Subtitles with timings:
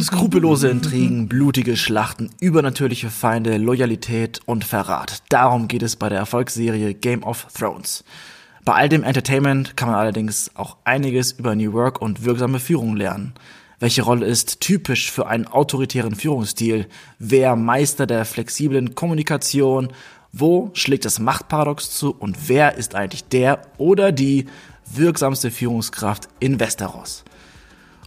[0.00, 5.24] Skrupellose Intrigen, blutige Schlachten, übernatürliche Feinde, Loyalität und Verrat.
[5.28, 8.04] Darum geht es bei der Erfolgsserie Game of Thrones.
[8.64, 12.94] Bei all dem Entertainment kann man allerdings auch einiges über New Work und wirksame Führung
[12.94, 13.34] lernen.
[13.80, 16.86] Welche Rolle ist typisch für einen autoritären Führungsstil?
[17.18, 19.88] Wer Meister der flexiblen Kommunikation?
[20.30, 22.14] Wo schlägt das Machtparadox zu?
[22.14, 24.46] Und wer ist eigentlich der oder die
[24.86, 27.24] wirksamste Führungskraft in Westeros?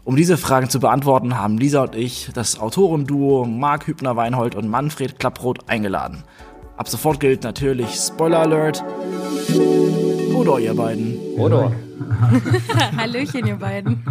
[0.04, 5.20] Um diese Fragen zu beantworten, haben Lisa und ich das Autorenduo Mark Hübner-Weinhold und Manfred
[5.20, 6.24] Klapproth eingeladen.
[6.76, 8.84] Ab sofort gilt natürlich Spoiler Alert.
[10.34, 11.18] Oder ihr beiden.
[11.38, 11.72] Oder.
[12.98, 14.04] Hallöchen, ihr beiden.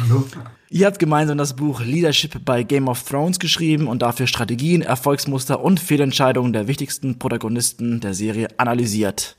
[0.00, 0.24] Hallo.
[0.68, 5.60] Ihr habt gemeinsam das Buch Leadership bei Game of Thrones geschrieben und dafür Strategien, Erfolgsmuster
[5.60, 9.36] und Fehlentscheidungen der wichtigsten Protagonisten der Serie analysiert.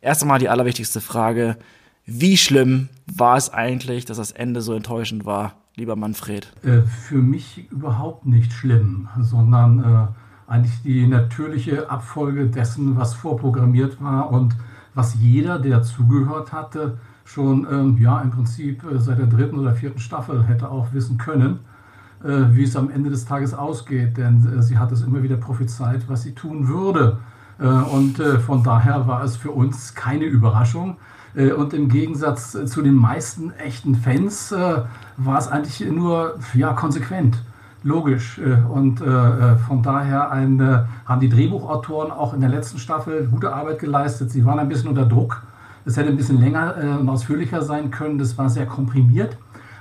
[0.00, 1.58] Erst einmal die allerwichtigste Frage.
[2.12, 6.52] Wie schlimm war es eigentlich, dass das Ende so enttäuschend war, lieber Manfred?
[6.64, 14.02] Äh, für mich überhaupt nicht schlimm, sondern äh, eigentlich die natürliche Abfolge dessen, was vorprogrammiert
[14.02, 14.56] war und
[14.92, 19.72] was jeder, der zugehört hatte, schon ähm, ja im Prinzip äh, seit der dritten oder
[19.76, 21.60] vierten Staffel hätte auch wissen können,
[22.24, 25.36] äh, wie es am Ende des Tages ausgeht, denn äh, sie hat es immer wieder
[25.36, 27.18] prophezeit, was sie tun würde.
[27.60, 30.96] Äh, und von daher war es für uns keine Überraschung.
[31.34, 37.42] Äh, und im Gegensatz zu den meisten echten Fans war es eigentlich nur ja, konsequent
[37.82, 38.38] logisch.
[38.68, 40.60] Und von daher ein,
[41.06, 44.30] haben die Drehbuchautoren auch in der letzten Staffel gute Arbeit geleistet.
[44.30, 45.42] Sie waren ein bisschen unter Druck
[45.84, 48.18] es hätte ein bisschen länger äh, und ausführlicher sein können.
[48.18, 49.36] Das war sehr komprimiert.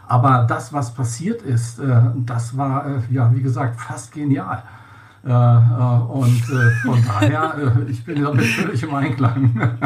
[0.08, 4.64] Aber das, was passiert ist, äh, das war, äh, ja, wie gesagt, fast genial.
[5.25, 7.53] Äh, äh, und äh, von daher,
[7.88, 9.77] ich bin damit völlig im Einklang.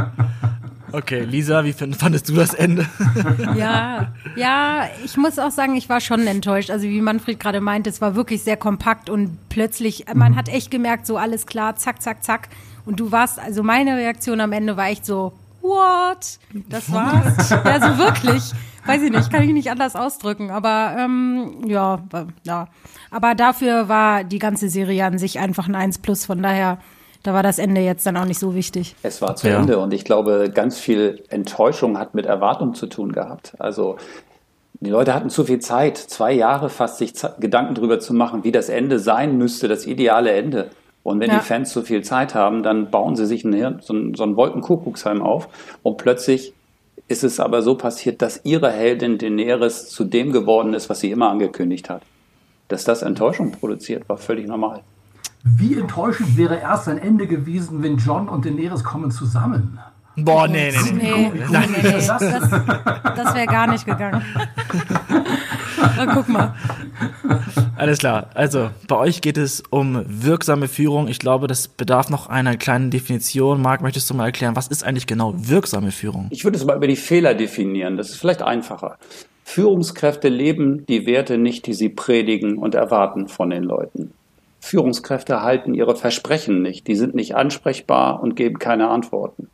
[0.93, 2.85] Okay, Lisa, wie fandest du das Ende?
[3.57, 6.69] ja, ja, ich muss auch sagen, ich war schon enttäuscht.
[6.69, 10.35] Also wie Manfred gerade meinte, es war wirklich sehr kompakt und plötzlich, man mhm.
[10.35, 12.49] hat echt gemerkt, so alles klar, zack, zack, zack.
[12.85, 16.37] Und du warst, also meine Reaktion am Ende war echt so, what?
[16.69, 17.49] Das war's.
[17.49, 18.51] ja, so wirklich.
[18.85, 20.51] Weiß ich nicht, kann ich nicht anders ausdrücken.
[20.51, 22.03] Aber ähm, ja,
[22.43, 22.67] ja.
[23.09, 26.25] Aber dafür war die ganze Serie an sich einfach ein 1 plus.
[26.25, 26.77] Von daher,
[27.23, 28.95] da war das Ende jetzt dann auch nicht so wichtig.
[29.01, 29.59] Es war zu ja.
[29.59, 33.53] Ende und ich glaube, ganz viel Enttäuschung hat mit Erwartung zu tun gehabt.
[33.59, 33.95] Also
[34.81, 38.51] die Leute hatten zu viel Zeit, zwei Jahre fast, sich Gedanken darüber zu machen, wie
[38.51, 40.69] das Ende sein müsste, das ideale Ende.
[41.03, 41.39] Und wenn ja.
[41.39, 44.35] die Fans zu viel Zeit haben, dann bauen sie sich ein, so, ein, so ein
[44.35, 45.47] Wolkenkuckucksheim auf
[45.81, 46.53] und plötzlich
[47.07, 51.11] ist es aber so passiert, dass ihre Heldin Daenerys zu dem geworden ist, was sie
[51.11, 52.01] immer angekündigt hat.
[52.69, 54.81] Dass das Enttäuschung produziert, war völlig normal.
[55.43, 59.77] Wie enttäuschend wäre erst ein Ende gewesen, wenn John und Daenerys kommen zusammen?
[60.15, 61.01] Boah, nee, nee, nee.
[61.01, 61.91] nee, nee, nee.
[61.91, 64.21] Das, das wäre gar nicht gegangen.
[65.97, 66.53] Na, guck mal.
[67.75, 68.27] Alles klar.
[68.35, 71.07] Also, bei euch geht es um wirksame Führung.
[71.07, 73.61] Ich glaube, das bedarf noch einer kleinen Definition.
[73.61, 76.27] Marc, möchtest du mal erklären, was ist eigentlich genau wirksame Führung?
[76.29, 77.97] Ich würde es mal über die Fehler definieren.
[77.97, 78.97] Das ist vielleicht einfacher.
[79.43, 84.13] Führungskräfte leben die Werte nicht, die sie predigen und erwarten von den Leuten.
[84.63, 86.87] Führungskräfte halten ihre Versprechen nicht.
[86.87, 89.49] Die sind nicht ansprechbar und geben keine Antworten.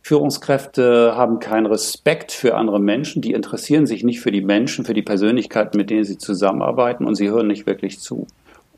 [0.00, 4.94] Führungskräfte haben keinen Respekt für andere Menschen, die interessieren sich nicht für die Menschen, für
[4.94, 8.26] die Persönlichkeiten, mit denen sie zusammenarbeiten und sie hören nicht wirklich zu.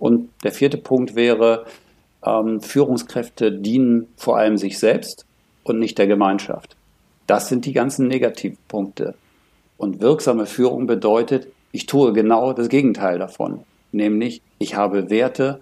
[0.00, 1.64] Und der vierte Punkt wäre,
[2.26, 5.26] ähm, Führungskräfte dienen vor allem sich selbst
[5.62, 6.74] und nicht der Gemeinschaft.
[7.28, 9.14] Das sind die ganzen Negativpunkte.
[9.76, 13.60] Und wirksame Führung bedeutet, ich tue genau das Gegenteil davon.
[13.92, 15.60] Nämlich, ich habe Werte,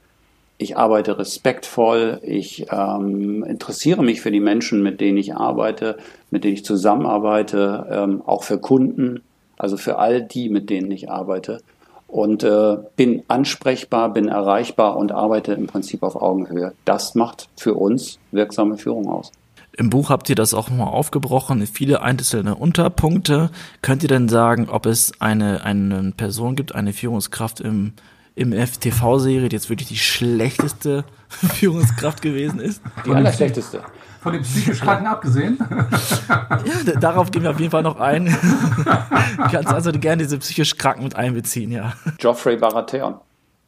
[0.58, 5.96] ich arbeite respektvoll, ich ähm, interessiere mich für die Menschen, mit denen ich arbeite,
[6.30, 9.22] mit denen ich zusammenarbeite, ähm, auch für Kunden,
[9.56, 11.60] also für all die, mit denen ich arbeite.
[12.08, 16.72] Und äh, bin ansprechbar, bin erreichbar und arbeite im Prinzip auf Augenhöhe.
[16.84, 19.30] Das macht für uns wirksame Führung aus.
[19.76, 23.50] Im Buch habt ihr das auch mal aufgebrochen, viele einzelne Unterpunkte.
[23.80, 27.92] Könnt ihr denn sagen, ob es eine, eine Person gibt, eine Führungskraft im
[28.38, 32.80] im FTV-Serie jetzt wirklich die schlechteste Führungskraft gewesen ist.
[33.04, 33.82] Die allerschlechteste.
[34.20, 35.58] Von dem psychisch Kranken abgesehen.
[36.86, 38.26] ja, darauf gehen wir auf jeden Fall noch ein.
[38.26, 41.92] du kannst also gerne diese psychisch Kranken mit einbeziehen, ja.
[42.18, 43.16] Geoffrey Baratheon.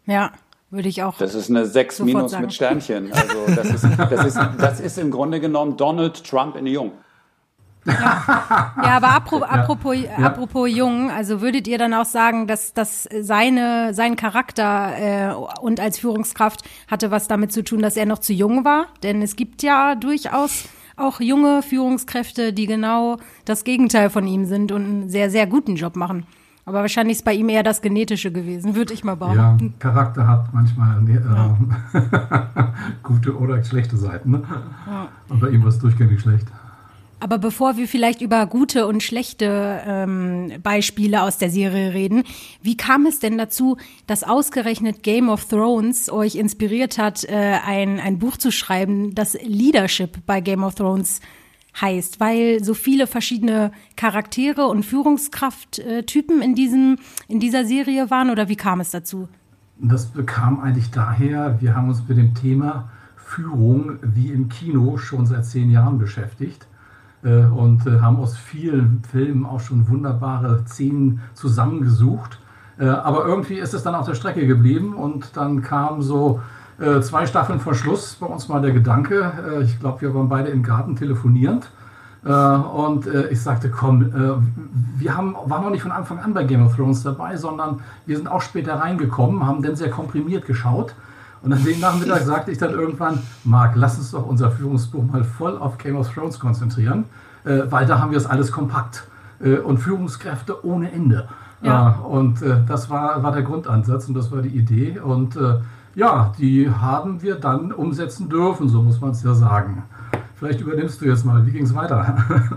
[0.07, 0.33] Ja,
[0.71, 1.17] würde ich auch.
[1.19, 2.43] Das ist eine 6 minus sagen.
[2.43, 3.13] mit Sternchen.
[3.13, 6.93] Also das ist, das, ist, das ist im Grunde genommen Donald Trump in Jung.
[7.85, 10.27] Ja, ja aber apropos, apropos, ja.
[10.27, 15.81] apropos jung, also würdet ihr dann auch sagen, dass, dass seine, sein Charakter äh, und
[15.81, 18.87] als Führungskraft hatte was damit zu tun, dass er noch zu jung war?
[19.03, 20.65] Denn es gibt ja durchaus
[20.97, 25.77] auch junge Führungskräfte, die genau das Gegenteil von ihm sind und einen sehr, sehr guten
[25.77, 26.27] Job machen.
[26.67, 29.67] Aber wahrscheinlich ist bei ihm eher das Genetische gewesen, würde ich mal behaupten.
[29.67, 31.19] Ja, Charakter hat manchmal äh,
[33.03, 34.31] gute oder schlechte Seiten.
[34.31, 34.43] Ne?
[34.87, 35.09] Ja.
[35.29, 36.47] Und bei ihm war es durchgängig schlecht.
[37.21, 42.25] Aber bevor wir vielleicht über gute und schlechte ähm, Beispiele aus der Serie reden,
[42.63, 43.77] wie kam es denn dazu,
[44.07, 49.35] dass ausgerechnet Game of Thrones euch inspiriert hat, äh, ein, ein Buch zu schreiben, das
[49.43, 51.21] Leadership bei Game of Thrones
[51.79, 52.21] heißt?
[52.21, 56.97] Weil so viele verschiedene Charaktere und Führungskrafttypen in, diesem,
[57.29, 59.29] in dieser Serie waren oder wie kam es dazu?
[59.79, 65.27] Das kam eigentlich daher, wir haben uns mit dem Thema Führung wie im Kino schon
[65.27, 66.70] seit zehn Jahren beschäftigt äh,
[67.29, 72.39] und äh, haben aus vielen Filmen auch schon wunderbare Szenen zusammengesucht.
[72.79, 76.41] Äh, aber irgendwie ist es dann auf der Strecke geblieben und dann kam so
[77.03, 80.63] zwei Staffeln vor Schluss bei uns mal der Gedanke, ich glaube, wir waren beide im
[80.63, 81.71] Garten telefonierend.
[82.23, 84.11] und ich sagte, komm,
[84.97, 88.17] wir haben, waren noch nicht von Anfang an bei Game of Thrones dabei, sondern wir
[88.17, 90.95] sind auch später reingekommen, haben dann sehr komprimiert geschaut
[91.43, 95.25] und an dem Nachmittag sagte ich dann irgendwann, Marc, lass uns doch unser Führungsbuch mal
[95.25, 97.05] voll auf Game of Thrones konzentrieren,
[97.45, 99.05] äh, weil da haben wir es alles kompakt
[99.41, 101.29] äh, und Führungskräfte ohne Ende.
[101.63, 101.99] Ja.
[102.01, 105.01] Äh, und äh, das war, war der Grundansatz und das war die Idee.
[105.01, 105.61] Und äh,
[105.95, 109.85] ja, die haben wir dann umsetzen dürfen, so muss man es ja sagen.
[110.37, 112.17] Vielleicht übernimmst du jetzt mal, wie ging es weiter?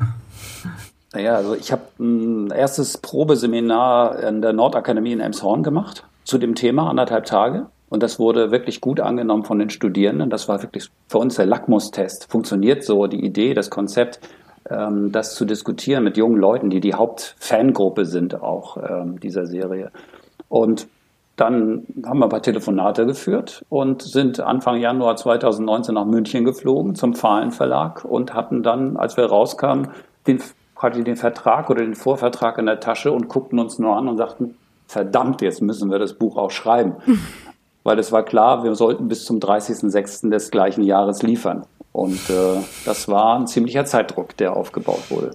[1.16, 6.56] Naja, also ich habe ein erstes Probeseminar in der Nordakademie in Emshorn gemacht zu dem
[6.56, 7.68] Thema, anderthalb Tage.
[7.94, 10.32] Und das wurde wirklich gut angenommen von den Studierenden.
[10.32, 12.26] Das war wirklich für uns der Lackmustest.
[12.28, 14.20] Funktioniert so die Idee, das Konzept,
[14.68, 19.92] ähm, das zu diskutieren mit jungen Leuten, die die Hauptfangruppe sind auch ähm, dieser Serie.
[20.50, 20.88] Und
[21.36, 26.96] dann haben wir ein paar Telefonate geführt und sind Anfang Januar 2019 nach München geflogen
[26.96, 29.90] zum Fahlen Verlag und hatten dann, als wir rauskamen,
[30.26, 30.42] den,
[30.74, 34.18] quasi den Vertrag oder den Vorvertrag in der Tasche und guckten uns nur an und
[34.18, 34.56] sagten,
[34.88, 36.96] verdammt, jetzt müssen wir das Buch auch schreiben.
[37.84, 40.30] weil es war klar, wir sollten bis zum 30.06.
[40.30, 41.66] des gleichen Jahres liefern.
[41.92, 45.32] Und äh, das war ein ziemlicher Zeitdruck, der aufgebaut wurde.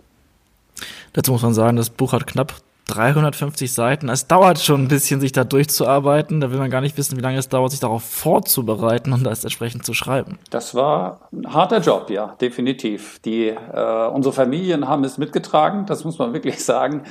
[1.13, 2.55] Dazu muss man sagen, das Buch hat knapp
[2.89, 4.09] 350 Seiten.
[4.09, 6.41] Es dauert schon ein bisschen, sich da durchzuarbeiten.
[6.41, 9.45] Da will man gar nicht wissen, wie lange es dauert, sich darauf vorzubereiten und das
[9.45, 10.39] entsprechend zu schreiben.
[10.51, 13.21] Das war ein harter Job, ja, definitiv.
[13.21, 17.03] Die, äh, unsere Familien haben es mitgetragen, das muss man wirklich sagen.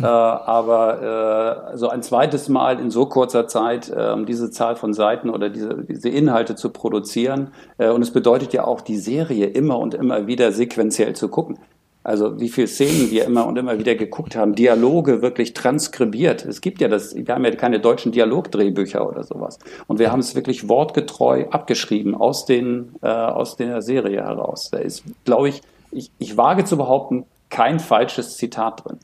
[0.00, 4.94] Äh, aber äh, so ein zweites Mal in so kurzer Zeit äh, diese Zahl von
[4.94, 7.52] Seiten oder diese, diese Inhalte zu produzieren.
[7.78, 11.58] Äh, und es bedeutet ja auch, die Serie immer und immer wieder sequenziell zu gucken.
[12.06, 16.44] Also wie viele Szenen wir immer und immer wieder geguckt haben, Dialoge wirklich transkribiert.
[16.44, 19.58] Es gibt ja das, wir haben ja keine deutschen Dialogdrehbücher oder sowas.
[19.88, 24.70] Und wir haben es wirklich wortgetreu abgeschrieben aus den äh, aus der Serie heraus.
[24.70, 28.98] Da ist, glaube ich, ich, ich wage zu behaupten, kein falsches Zitat drin.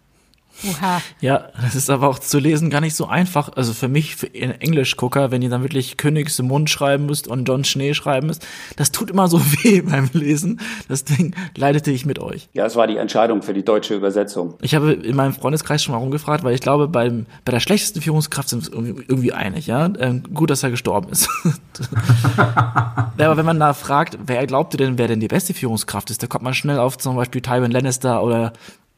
[0.69, 1.01] Oha.
[1.21, 3.51] Ja, das ist aber auch zu lesen gar nicht so einfach.
[3.57, 7.49] Also für mich, für einen Englischgucker, wenn ihr dann wirklich Königs Mund schreiben müsst und
[7.49, 8.47] John Schnee schreiben müsst,
[8.77, 10.61] das tut immer so weh beim Lesen.
[10.89, 12.49] Das Ding leidete ich mit euch.
[12.53, 14.55] Ja, es war die Entscheidung für die deutsche Übersetzung.
[14.61, 18.01] Ich habe in meinem Freundeskreis schon mal rumgefragt, weil ich glaube, beim, bei der schlechtesten
[18.01, 19.91] Führungskraft sind wir irgendwie einig, ja.
[19.99, 21.29] Ähm, gut, dass er gestorben ist.
[22.39, 26.11] ja, aber wenn man da fragt, wer glaubt ihr denn, wer denn die beste Führungskraft
[26.11, 28.53] ist, da kommt man schnell auf zum Beispiel Tywin Lannister oder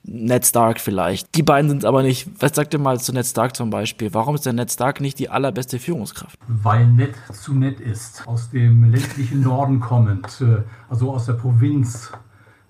[0.06, 1.34] Ned Stark vielleicht.
[1.34, 2.28] Die beiden sind aber nicht.
[2.38, 4.12] Was sagt ihr mal zu Ned Stark zum Beispiel?
[4.12, 6.38] Warum ist der Ned Stark nicht die allerbeste Führungskraft?
[6.46, 8.26] Weil Ned zu nett ist.
[8.26, 12.12] Aus dem ländlichen Norden kommend, äh, also aus der Provinz,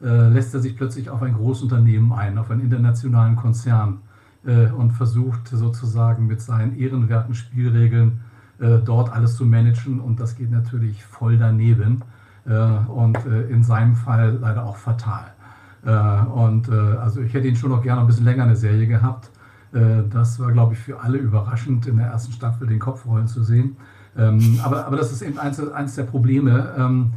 [0.01, 4.03] äh, lässt er sich plötzlich auf ein Großunternehmen ein, auf einen internationalen Konzern
[4.47, 8.21] äh, und versucht sozusagen mit seinen ehrenwerten Spielregeln
[8.85, 9.99] dort alles zu managen.
[9.99, 12.03] Und das geht natürlich voll daneben.
[12.45, 13.19] Und
[13.51, 15.35] in seinem Fall leider auch fatal.
[15.85, 18.87] Äh, und äh, also ich hätte ihn schon noch gerne ein bisschen länger eine Serie
[18.87, 19.31] gehabt.
[19.73, 23.27] Äh, das war, glaube ich, für alle überraschend, in der ersten Staffel den Kopf rollen
[23.27, 23.77] zu sehen.
[24.17, 26.75] Ähm, aber, aber das ist eben eins, eins der Probleme.
[26.79, 27.13] Ähm,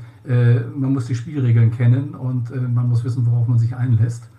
[0.76, 4.30] man muss die Spielregeln kennen und man muss wissen, worauf man sich einlässt.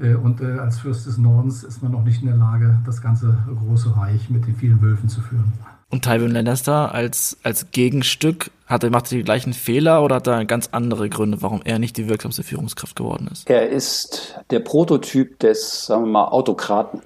[0.00, 3.96] Und als Fürst des Nordens ist man noch nicht in der Lage, das ganze große
[3.96, 5.52] Reich mit den vielen Wölfen zu führen.
[5.90, 10.26] Und Tywin Lannister als, als Gegenstück, hat er, macht er die gleichen Fehler oder hat
[10.26, 13.48] er ganz andere Gründe, warum er nicht die wirksamste Führungskraft geworden ist?
[13.48, 17.02] Er ist der Prototyp des, sagen wir mal, Autokraten.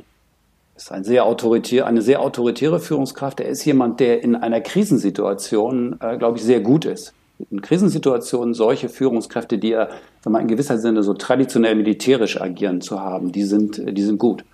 [0.74, 3.40] Ist ein sehr autoritär, eine sehr autoritäre Führungskraft.
[3.40, 7.12] Er ist jemand, der in einer Krisensituation, äh, glaube ich, sehr gut ist.
[7.50, 12.40] In Krisensituationen solche Führungskräfte, die ja, sagen wir mal, in gewisser Sinne so traditionell militärisch
[12.40, 14.44] agieren zu haben, die sind, die sind gut.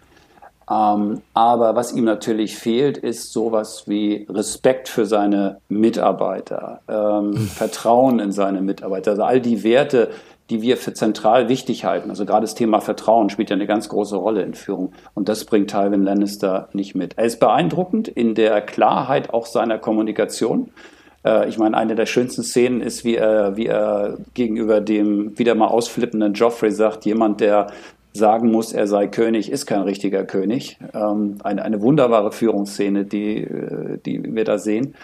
[0.70, 7.46] Ähm, aber was ihm natürlich fehlt, ist sowas wie Respekt für seine Mitarbeiter, ähm, hm.
[7.46, 9.12] Vertrauen in seine Mitarbeiter.
[9.12, 10.10] Also all die Werte,
[10.50, 12.10] die wir für zentral wichtig halten.
[12.10, 14.92] Also gerade das Thema Vertrauen spielt ja eine ganz große Rolle in Führung.
[15.14, 17.16] Und das bringt Tywin Lannister nicht mit.
[17.16, 20.70] Er ist beeindruckend in der Klarheit auch seiner Kommunikation.
[21.24, 25.54] Äh, ich meine, eine der schönsten Szenen ist, wie er, wie er gegenüber dem wieder
[25.54, 27.68] mal ausflippenden Joffrey sagt, jemand, der
[28.16, 30.78] sagen muss, er sei König, ist kein richtiger König.
[30.94, 34.94] Ähm, eine, eine wunderbare Führungsszene, die, äh, die wir da sehen.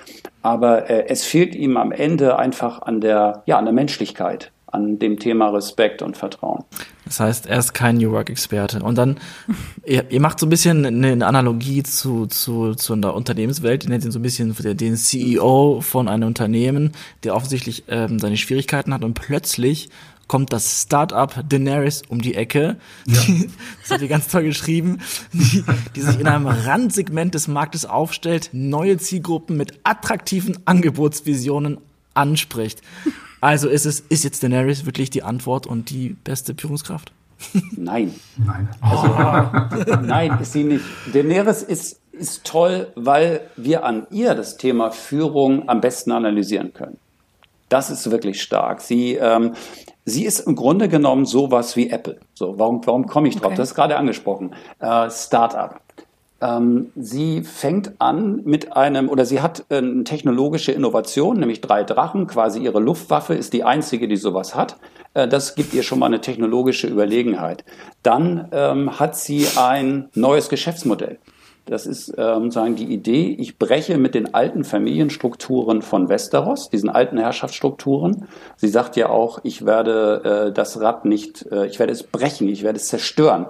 [0.43, 4.99] Aber äh, es fehlt ihm am Ende einfach an der, ja, an der Menschlichkeit an
[4.99, 6.65] dem Thema Respekt und Vertrauen.
[7.05, 8.81] Das heißt, er ist kein New Work-Experte.
[8.83, 9.19] Und dann,
[9.85, 13.85] ihr, ihr, macht so ein bisschen eine Analogie zu, zu, zu einer Unternehmenswelt.
[13.85, 16.93] Ihr nennt ihn so ein bisschen den CEO von einem Unternehmen,
[17.23, 19.91] der offensichtlich ähm, seine Schwierigkeiten hat und plötzlich
[20.29, 22.77] kommt das Startup Daenerys um die Ecke.
[23.07, 23.21] Ja.
[23.83, 24.99] das hat ihr ganz toll geschrieben,
[25.33, 25.65] die,
[25.95, 31.79] die sich in einem Randsegment des Marktes aufstellt, neue Zielgruppen mit attraktiven Angebotsvisionen
[32.15, 32.83] anspricht.
[33.41, 37.13] Also ist es, ist jetzt Daenerys wirklich die Antwort und die beste Führungskraft?
[37.77, 38.15] Nein.
[38.37, 38.69] Nein.
[38.81, 40.85] Also, nein, ist sie nicht.
[41.13, 46.99] Daenerys ist, ist toll, weil wir an ihr das Thema Führung am besten analysieren können.
[47.69, 48.81] Das ist wirklich stark.
[48.81, 49.55] Sie, ähm,
[50.05, 52.19] sie ist im Grunde genommen sowas wie Apple.
[52.35, 53.47] So, warum, warum komme ich drauf?
[53.47, 53.57] Okay.
[53.57, 54.55] Das ist gerade angesprochen.
[54.81, 55.81] Äh, Startup.
[56.41, 61.85] Ähm, sie fängt an mit einem, oder sie hat äh, eine technologische Innovation, nämlich drei
[61.85, 62.27] Drachen.
[62.27, 64.77] Quasi ihre Luftwaffe ist die einzige, die sowas hat.
[65.15, 67.65] Äh, das gibt ihr schon mal eine technologische Überlegenheit.
[68.03, 71.19] Dann ähm, hat sie ein neues Geschäftsmodell.
[71.67, 76.91] Das ist ähm, sagen die Idee, ich breche mit den alten Familienstrukturen von Westeros, diesen
[76.91, 78.27] alten Herrschaftsstrukturen.
[78.57, 82.49] Sie sagt ja auch, ich werde äh, das Rad nicht, äh, ich werde es brechen,
[82.49, 83.47] ich werde es zerstören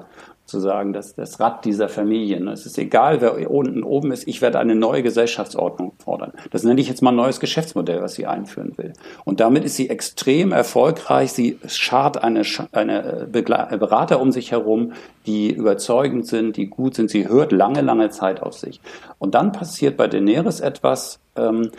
[0.52, 2.46] sozusagen das, das Rad dieser Familien.
[2.46, 6.32] Es ist egal, wer unten oben ist, ich werde eine neue Gesellschaftsordnung fordern.
[6.50, 8.92] Das nenne ich jetzt mal ein neues Geschäftsmodell, was sie einführen will.
[9.24, 11.32] Und damit ist sie extrem erfolgreich.
[11.32, 12.42] Sie schart eine,
[12.72, 14.92] eine Berater um sich herum,
[15.26, 17.10] die überzeugend sind, die gut sind.
[17.10, 18.80] Sie hört lange, lange Zeit auf sich.
[19.18, 21.70] Und dann passiert bei Daenerys etwas, ähm,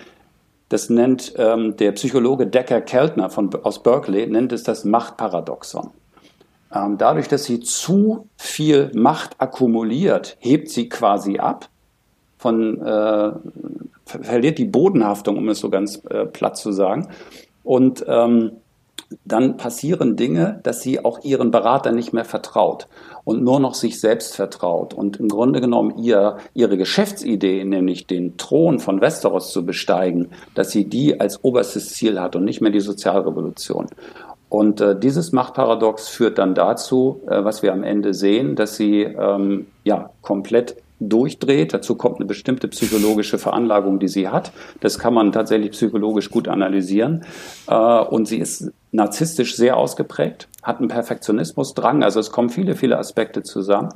[0.69, 5.91] das nennt ähm, der Psychologe Decker Keltner von, aus Berkeley, nennt es das Machtparadoxon.
[6.73, 11.69] Ähm, dadurch, dass sie zu viel Macht akkumuliert, hebt sie quasi ab,
[12.37, 13.31] von, äh,
[14.05, 17.07] verliert die Bodenhaftung, um es so ganz äh, platt zu sagen.
[17.63, 18.53] Und ähm,
[19.25, 22.87] dann passieren Dinge, dass sie auch ihren Berater nicht mehr vertraut
[23.23, 28.37] und nur noch sich selbst vertraut und im Grunde genommen ihr, ihre Geschäftsidee, nämlich den
[28.37, 32.71] Thron von Westeros zu besteigen, dass sie die als oberstes Ziel hat und nicht mehr
[32.71, 33.87] die Sozialrevolution.
[34.53, 39.01] Und äh, dieses Machtparadox führt dann dazu, äh, was wir am Ende sehen, dass sie
[39.01, 41.73] ähm, ja komplett durchdreht.
[41.73, 44.51] Dazu kommt eine bestimmte psychologische Veranlagung, die sie hat.
[44.79, 47.25] Das kann man tatsächlich psychologisch gut analysieren.
[47.67, 52.03] Äh, und sie ist narzisstisch sehr ausgeprägt, hat einen Perfektionismusdrang.
[52.03, 53.89] Also es kommen viele, viele Aspekte zusammen.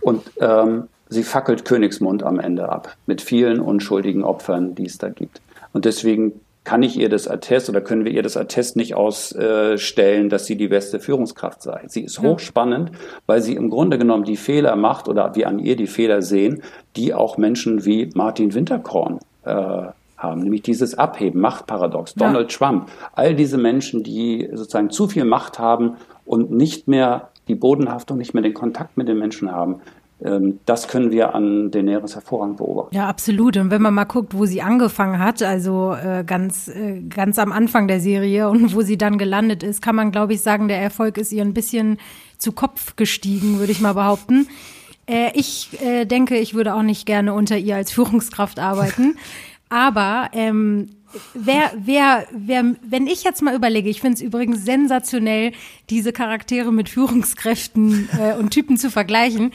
[0.00, 5.08] Und ähm, sie fackelt Königsmund am Ende ab mit vielen unschuldigen Opfern, die es da
[5.08, 5.40] gibt.
[5.72, 10.28] Und deswegen kann ich ihr das Attest oder können wir ihr das Attest nicht ausstellen,
[10.28, 11.84] dass sie die beste Führungskraft sei.
[11.86, 12.92] Sie ist hochspannend,
[13.24, 16.62] weil sie im Grunde genommen die Fehler macht oder wir an ihr die Fehler sehen,
[16.94, 19.52] die auch Menschen wie Martin Winterkorn äh,
[20.18, 22.26] haben, nämlich dieses Abheben, Machtparadox, ja.
[22.26, 25.96] Donald Trump, all diese Menschen, die sozusagen zu viel Macht haben
[26.26, 29.80] und nicht mehr die Bodenhaftung, nicht mehr den Kontakt mit den Menschen haben,
[30.20, 32.94] das können wir an Daenerys hervorragend beobachten.
[32.94, 33.56] Ja, absolut.
[33.56, 37.52] Und wenn man mal guckt, wo sie angefangen hat, also äh, ganz, äh, ganz am
[37.52, 40.80] Anfang der Serie und wo sie dann gelandet ist, kann man, glaube ich, sagen, der
[40.80, 41.98] Erfolg ist ihr ein bisschen
[42.36, 44.48] zu Kopf gestiegen, würde ich mal behaupten.
[45.06, 49.16] Äh, ich äh, denke, ich würde auch nicht gerne unter ihr als Führungskraft arbeiten.
[49.68, 50.88] Aber ähm,
[51.34, 55.52] wer, wer, wer, wenn ich jetzt mal überlege, ich finde es übrigens sensationell,
[55.90, 59.52] diese Charaktere mit Führungskräften äh, und Typen zu vergleichen.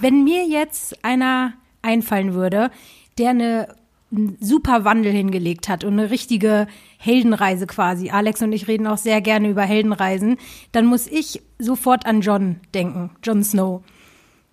[0.00, 2.70] Wenn mir jetzt einer einfallen würde,
[3.18, 3.68] der eine
[4.10, 8.10] einen super Wandel hingelegt hat und eine richtige Heldenreise quasi.
[8.10, 10.38] Alex und ich reden auch sehr gerne über Heldenreisen.
[10.72, 13.82] Dann muss ich sofort an John denken, John Snow.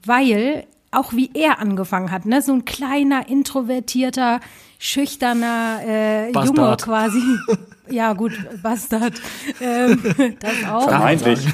[0.04, 2.42] Weil auch wie er angefangen hat, ne?
[2.42, 4.40] So ein kleiner, introvertierter,
[4.78, 7.22] schüchterner äh, Junge quasi.
[7.90, 9.22] Ja, gut, Bastard.
[9.62, 10.02] Ähm,
[10.40, 10.90] das auch.
[10.90, 11.46] Vermeintlich.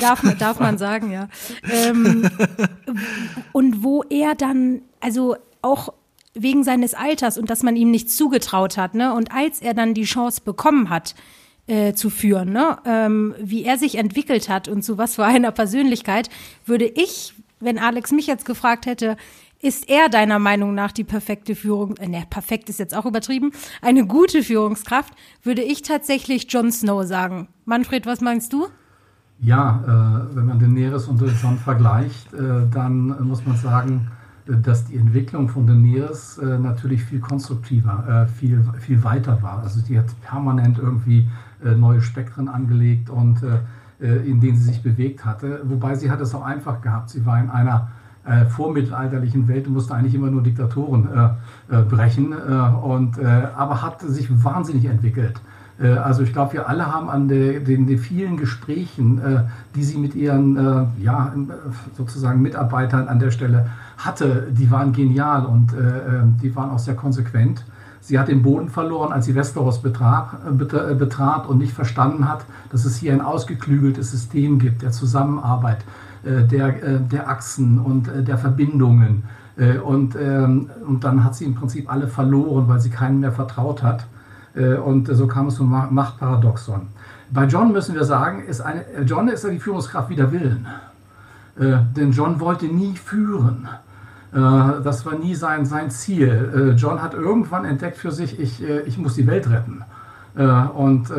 [0.00, 1.28] Darf, darf man sagen, ja.
[1.70, 2.28] Ähm,
[3.52, 5.92] und wo er dann, also auch
[6.34, 9.14] wegen seines Alters und dass man ihm nichts zugetraut hat, ne?
[9.14, 11.14] Und als er dann die Chance bekommen hat,
[11.66, 12.78] äh, zu führen, ne?
[12.84, 16.28] Ähm, wie er sich entwickelt hat und zu was für einer Persönlichkeit,
[16.66, 19.16] würde ich, wenn Alex mich jetzt gefragt hätte,
[19.64, 23.50] Ist er deiner Meinung nach die perfekte Führung, äh, ne, perfekt ist jetzt auch übertrieben,
[23.80, 27.48] eine gute Führungskraft, würde ich tatsächlich Jon Snow sagen.
[27.64, 28.66] Manfred, was meinst du?
[29.40, 29.80] Ja,
[30.30, 34.10] äh, wenn man Daenerys und Jon vergleicht, äh, dann muss man sagen,
[34.46, 39.62] äh, dass die Entwicklung von Daenerys äh, natürlich viel konstruktiver, äh, viel, viel weiter war.
[39.62, 41.26] Also die hat permanent irgendwie
[41.64, 43.38] äh, neue Spektren angelegt und
[44.00, 45.62] in denen sie sich bewegt hatte.
[45.64, 47.10] Wobei sie hat es auch einfach gehabt.
[47.10, 47.88] Sie war in einer
[48.26, 51.08] äh, vormittelalterlichen Welt musste eigentlich immer nur Diktatoren
[51.70, 53.24] äh, äh, brechen, äh, und, äh,
[53.56, 55.40] aber hat sich wahnsinnig entwickelt.
[55.78, 59.20] Äh, also ich glaube, wir alle haben an de, den, den, vielen Gesprächen,
[59.74, 61.34] die sie mit ihren ja,
[61.96, 63.66] sozusagen Mitarbeitern an der Stelle
[63.98, 65.72] hatte, die waren genial und
[66.42, 67.64] die waren auch sehr konsequent.
[68.00, 70.28] Sie hat den Boden verloren, als sie Westeros betrat,
[70.58, 75.78] betrat und nicht verstanden hat, dass es hier ein ausgeklügeltes System gibt der Zusammenarbeit,
[76.24, 79.24] der, äh, der Achsen und äh, der Verbindungen.
[79.84, 83.84] Und, ähm, und dann hat sie im Prinzip alle verloren, weil sie keinen mehr vertraut
[83.84, 84.04] hat.
[84.84, 86.88] Und so kam es zum Machtparadoxon.
[87.30, 90.66] Bei John müssen wir sagen, ist eine, John ist ja die Führungskraft wider Willen.
[91.56, 93.68] Denn John wollte nie führen.
[94.32, 96.74] Das war nie sein, sein Ziel.
[96.76, 99.82] John hat irgendwann entdeckt für sich, ich, ich muss die Welt retten.
[100.74, 101.10] Und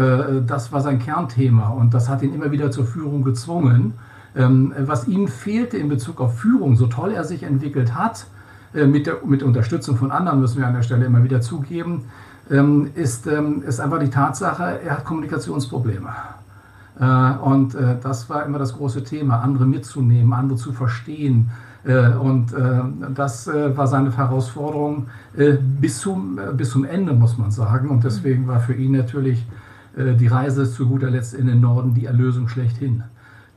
[0.47, 1.69] das war sein Kernthema.
[1.69, 3.93] Und das hat ihn immer wieder zur Führung gezwungen.
[4.35, 8.27] Ähm, was ihm fehlte in Bezug auf Führung, so toll er sich entwickelt hat,
[8.75, 12.05] äh, mit, der, mit Unterstützung von anderen, müssen wir an der Stelle immer wieder zugeben,
[12.51, 16.09] ähm, ist, ähm, ist einfach die Tatsache, er hat Kommunikationsprobleme.
[16.99, 21.51] Äh, und äh, das war immer das große Thema, andere mitzunehmen, andere zu verstehen.
[22.19, 22.47] Und
[23.13, 25.05] das war seine Herausforderung
[25.79, 27.89] bis zum, bis zum Ende, muss man sagen.
[27.89, 29.45] Und deswegen war für ihn natürlich
[29.95, 33.03] die Reise zu guter Letzt in den Norden die Erlösung schlechthin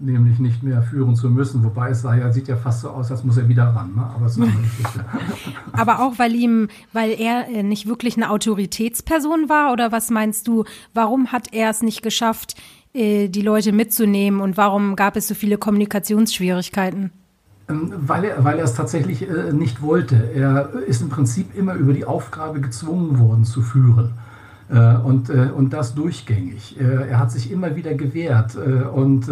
[0.00, 1.64] nämlich nicht mehr führen zu müssen.
[1.64, 3.94] Wobei es ja, sieht ja fast so aus, als muss er wieder ran.
[3.94, 4.02] Ne?
[4.02, 4.38] Aber, es
[5.72, 10.48] Aber auch weil ihm, weil er äh, nicht wirklich eine Autoritätsperson war, oder was meinst
[10.48, 10.64] du?
[10.94, 12.56] Warum hat er es nicht geschafft,
[12.94, 17.10] äh, die Leute mitzunehmen und warum gab es so viele Kommunikationsschwierigkeiten?
[17.68, 20.30] Ähm, weil er, weil er es tatsächlich äh, nicht wollte.
[20.34, 24.12] Er ist im Prinzip immer über die Aufgabe gezwungen worden zu führen.
[24.70, 26.78] Und, und das durchgängig.
[26.78, 28.54] Er hat sich immer wieder gewehrt.
[28.54, 29.24] Und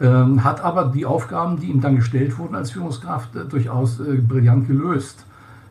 [0.00, 4.16] ähm, hat aber die Aufgaben, die ihm dann gestellt wurden als Führungskraft, äh, durchaus äh,
[4.16, 5.24] brillant gelöst.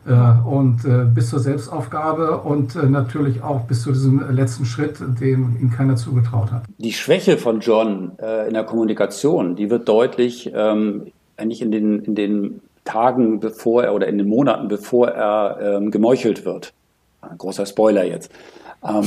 [0.06, 0.12] Äh,
[0.48, 5.58] und äh, bis zur Selbstaufgabe und äh, natürlich auch bis zu diesem letzten Schritt, den
[5.60, 6.62] ihm keiner zugetraut hat.
[6.78, 12.02] Die Schwäche von John äh, in der Kommunikation, die wird deutlich ähm, eigentlich in den,
[12.04, 16.72] in den Tagen bevor er oder in den Monaten bevor er ähm, gemeuchelt wird.
[17.20, 18.32] Ein großer Spoiler jetzt.
[18.82, 19.04] Ähm,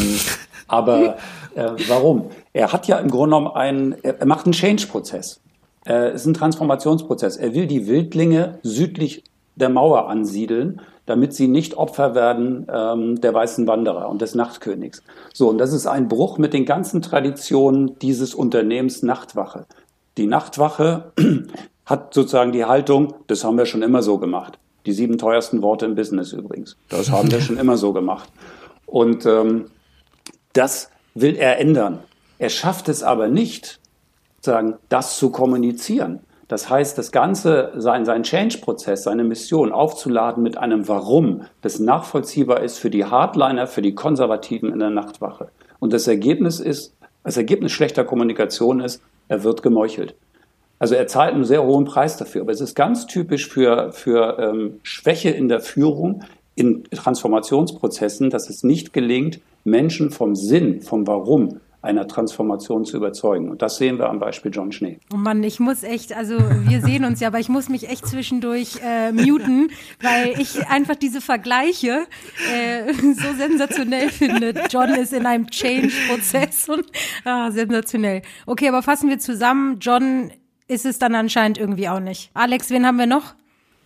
[0.68, 1.18] aber
[1.56, 2.30] äh, warum?
[2.54, 5.39] Er hat ja im Grunde genommen einen, er macht einen Change-Prozess.
[5.86, 7.38] Äh, es ist ein Transformationsprozess.
[7.38, 9.24] Er will die Wildlinge südlich
[9.56, 15.04] der Mauer ansiedeln, damit sie nicht Opfer werden ähm, der weißen Wanderer und des Nachtkönigs.
[15.34, 19.66] So, und das ist ein Bruch mit den ganzen Traditionen dieses Unternehmens Nachtwache.
[20.18, 21.12] Die Nachtwache
[21.86, 24.58] hat sozusagen die Haltung, das haben wir schon immer so gemacht.
[24.86, 26.78] Die sieben teuersten Worte im Business übrigens.
[26.89, 28.30] Das haben wir schon immer so gemacht.
[28.86, 29.66] Und ähm,
[30.54, 31.99] das will er ändern.
[32.39, 33.80] Er schafft es aber nicht,
[34.41, 36.19] sagen, das zu kommunizieren.
[36.47, 42.62] Das heißt, das Ganze, sein, sein Change-Prozess, seine Mission aufzuladen mit einem Warum, das nachvollziehbar
[42.62, 45.49] ist für die Hardliner, für die Konservativen in der Nachtwache.
[45.80, 50.15] Und das Ergebnis ist, das Ergebnis schlechter Kommunikation ist, er wird gemeuchelt.
[50.80, 52.41] Also er zahlt einen sehr hohen Preis dafür.
[52.41, 56.23] Aber es ist ganz typisch für, für ähm, Schwäche in der Führung,
[56.56, 63.49] in Transformationsprozessen, dass es nicht gelingt, Menschen vom Sinn, vom Warum einer Transformation zu überzeugen.
[63.49, 64.99] Und das sehen wir am Beispiel John Schnee.
[65.13, 68.08] Oh Mann, ich muss echt, also wir sehen uns ja, aber ich muss mich echt
[68.08, 69.69] zwischendurch äh, muten,
[70.02, 72.08] weil ich einfach diese Vergleiche
[72.54, 74.54] äh, so sensationell finde.
[74.69, 76.86] John ist in einem Change-Prozess und
[77.26, 78.21] ah, sensationell.
[78.45, 79.78] Okay, aber fassen wir zusammen.
[79.82, 80.32] John
[80.69, 82.32] ist es dann anscheinend irgendwie auch nicht.
[82.34, 83.36] Alex, wen haben wir noch?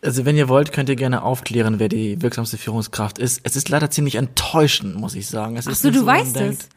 [0.02, 3.42] Also wenn ihr wollt, könnt ihr gerne aufklären, wer die wirksamste Führungskraft ist.
[3.44, 5.58] Es ist leider ziemlich enttäuschend, muss ich sagen.
[5.58, 6.70] Es Ach so, du so, weißt es.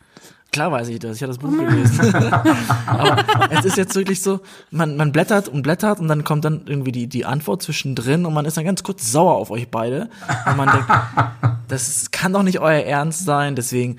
[0.52, 2.12] Klar weiß ich das, ich habe das Buch gelesen.
[2.87, 4.40] Aber es ist jetzt wirklich so,
[4.72, 8.35] man, man blättert und blättert und dann kommt dann irgendwie die, die Antwort zwischendrin und
[8.35, 10.11] man ist dann ganz kurz sauer auf euch beide.
[10.46, 10.88] Und man denkt,
[11.68, 13.98] das kann doch nicht euer Ernst sein, deswegen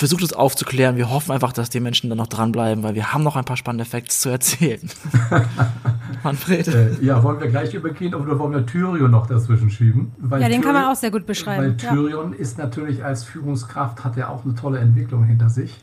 [0.00, 0.96] versucht es aufzuklären.
[0.96, 3.58] Wir hoffen einfach, dass die Menschen dann noch dranbleiben, weil wir haben noch ein paar
[3.58, 4.80] spannende Facts zu erzählen.
[6.24, 6.68] Manfred.
[6.68, 10.12] Äh, ja, wollen wir gleich übergehen oder wollen wir Tyrion noch dazwischen schieben?
[10.16, 11.62] Weil ja, den Tyrion, kann man auch sehr gut beschreiben.
[11.62, 12.38] Weil Tyrion ja.
[12.38, 15.78] ist natürlich als Führungskraft, hat er auch eine tolle Entwicklung hinter sich,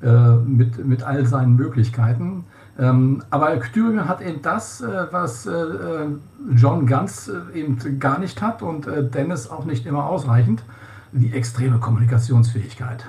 [0.00, 2.44] äh, mit, mit all seinen Möglichkeiten.
[2.78, 6.06] Ähm, aber Thüringen hat eben das, äh, was äh, äh
[6.54, 10.62] John ganz äh, eben gar nicht hat und äh, Dennis auch nicht immer ausreichend,
[11.10, 13.06] die extreme Kommunikationsfähigkeit.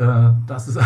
[0.00, 0.78] Äh, das, ist,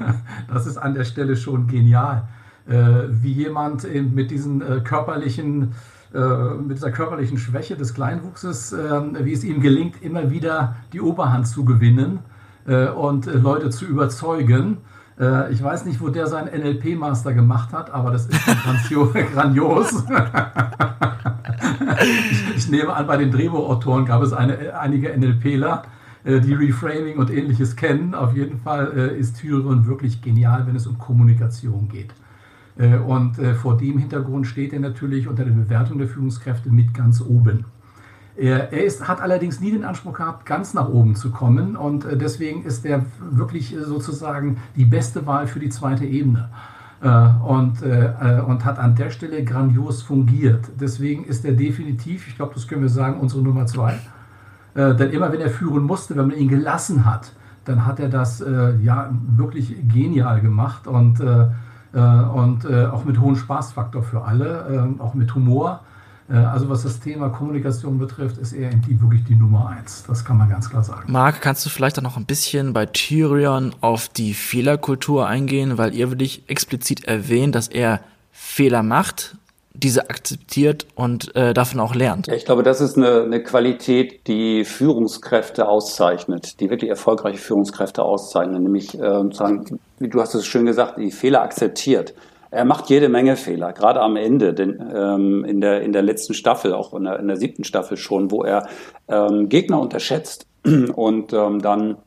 [0.52, 2.28] das ist an der Stelle schon genial.
[2.66, 5.72] wie jemand mit diesen körperlichen
[6.12, 11.64] mit dieser körperlichen Schwäche des Kleinwuchses, wie es ihm gelingt, immer wieder die Oberhand zu
[11.64, 12.20] gewinnen
[12.94, 14.76] und Leute zu überzeugen
[15.20, 18.40] äh, ich weiß nicht, wo der seinen NLP-Master gemacht hat, aber das ist
[19.34, 19.92] grandios.
[22.56, 25.86] ich, nehme an, bei den Drehbuchautoren gab es eine, einige NLPler, äh,
[26.24, 28.14] die Reframing und ähnliches kennen.
[28.14, 32.12] Auf jeden Fall äh, ist Tyrion wirklich genial, wenn es um Kommunikation geht.
[33.06, 37.66] Und vor dem Hintergrund steht er natürlich unter der Bewertung der Führungskräfte mit ganz oben.
[38.40, 42.06] Er, er ist, hat allerdings nie den Anspruch gehabt, ganz nach oben zu kommen und
[42.06, 46.48] äh, deswegen ist er wirklich äh, sozusagen die beste Wahl für die zweite Ebene.
[47.02, 50.66] Äh, und, und hat an der Stelle grandios fungiert.
[50.78, 53.98] Deswegen ist er definitiv, ich glaube, das können wir sagen, unsere Nummer zwei.
[54.74, 57.32] Denn immer wenn er führen musste, wenn man ihn gelassen hat,
[57.64, 58.44] dann hat er das
[58.82, 65.80] ja wirklich genial gemacht und, und auch mit hohem Spaßfaktor für alle, auch mit Humor.
[66.30, 70.04] Äh, also was das Thema Kommunikation betrifft, ist er die wirklich die Nummer eins.
[70.06, 71.10] Das kann man ganz klar sagen.
[71.10, 75.94] Marc, kannst du vielleicht auch noch ein bisschen bei Tyrion auf die Fehlerkultur eingehen, weil
[75.94, 78.00] ihr wirklich explizit erwähnt, dass er
[78.32, 79.36] Fehler macht,
[79.82, 82.28] diese akzeptiert und äh, davon auch lernt.
[82.28, 88.62] Ich glaube, das ist eine, eine Qualität, die Führungskräfte auszeichnet, die wirklich erfolgreiche Führungskräfte auszeichnen,
[88.62, 92.14] nämlich äh, sagen, wie du hast es schön gesagt, die Fehler akzeptiert.
[92.52, 96.34] Er macht jede Menge Fehler, gerade am Ende, denn, ähm, in, der, in der letzten
[96.34, 98.68] Staffel, auch in der, in der siebten Staffel schon, wo er
[99.08, 101.98] ähm, Gegner unterschätzt und ähm, dann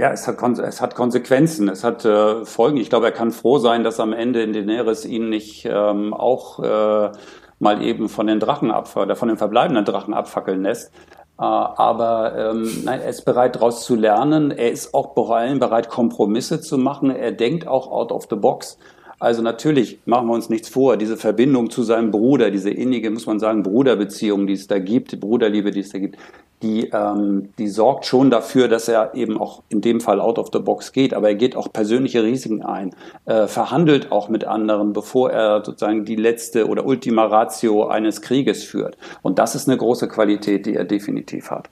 [0.00, 2.78] ja, es hat, es hat Konsequenzen, es hat äh, Folgen.
[2.78, 6.58] Ich glaube, er kann froh sein, dass am Ende in Daenerys ihn nicht ähm, auch
[6.58, 7.12] äh,
[7.58, 10.90] mal eben von den Drachen abfackeln, von den verbleibenden Drachen abfackeln lässt.
[11.38, 14.50] Äh, aber ähm, nein, er ist bereit, daraus zu lernen.
[14.50, 17.10] Er ist auch bereit, Kompromisse zu machen.
[17.10, 18.78] Er denkt auch out of the box.
[19.20, 23.26] Also natürlich machen wir uns nichts vor, diese Verbindung zu seinem Bruder, diese innige, muss
[23.26, 26.16] man sagen, Bruderbeziehung, die es da gibt, Bruderliebe, die es da gibt,
[26.62, 30.48] die, ähm, die sorgt schon dafür, dass er eben auch in dem Fall out of
[30.52, 32.94] the box geht, aber er geht auch persönliche Risiken ein,
[33.26, 38.64] äh, verhandelt auch mit anderen, bevor er sozusagen die letzte oder Ultima Ratio eines Krieges
[38.64, 38.96] führt.
[39.20, 41.68] Und das ist eine große Qualität, die er definitiv hat.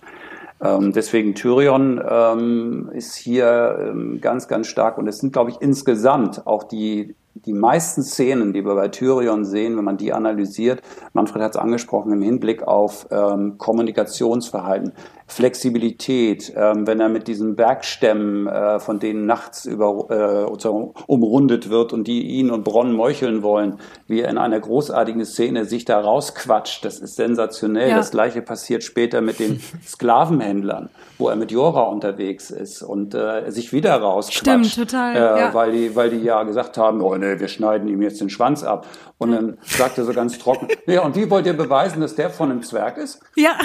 [0.61, 5.57] Ähm, deswegen Tyrion ähm, ist hier ähm, ganz, ganz stark und es sind, glaube ich,
[5.61, 7.15] insgesamt auch die
[7.49, 10.83] die meisten Szenen, die wir bei Tyrion sehen, wenn man die analysiert,
[11.15, 14.93] Manfred hat es angesprochen, im Hinblick auf ähm, Kommunikationsverhalten,
[15.29, 20.71] Flexibilität, ähm, wenn er mit diesen Bergstämmen, äh, von denen nachts über, äh,
[21.07, 25.67] umrundet wird und die ihn und Bronn meucheln wollen, wie er in einer großartigen Szene
[25.67, 27.91] sich da rausquatscht, das ist sensationell.
[27.91, 27.97] Ja.
[27.97, 30.89] Das gleiche passiert später mit den Sklavenhändlern,
[31.19, 34.39] wo er mit Jora unterwegs ist und äh, sich wieder rausquatscht.
[34.39, 35.15] Stimmt, total.
[35.15, 35.55] Äh, ja.
[35.55, 38.65] weil, die, weil die ja gesagt haben, oh nee, wir schneiden ihm jetzt den Schwanz
[38.65, 38.87] ab.
[39.19, 42.31] Und dann sagt er so ganz trocken, ja, und wie wollt ihr beweisen, dass der
[42.31, 43.21] von einem Zwerg ist?
[43.37, 43.59] Ja.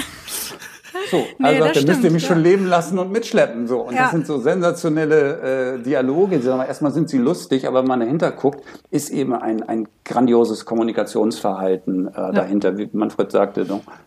[1.10, 2.28] So, nee, also dann müsst ihr mich ja.
[2.28, 3.66] schon leben lassen und mitschleppen.
[3.66, 3.80] So.
[3.80, 4.02] Und ja.
[4.02, 6.36] das sind so sensationelle äh, Dialoge.
[6.36, 12.08] Erstmal sind sie lustig, aber wenn man dahinter guckt, ist eben ein, ein grandioses Kommunikationsverhalten
[12.08, 12.32] äh, ja.
[12.32, 12.78] dahinter.
[12.78, 13.66] Wie Manfred sagte,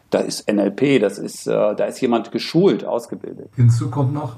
[0.10, 3.50] da ist NLP, das ist, äh, da ist jemand geschult, ausgebildet.
[3.56, 4.38] Hinzu kommt noch,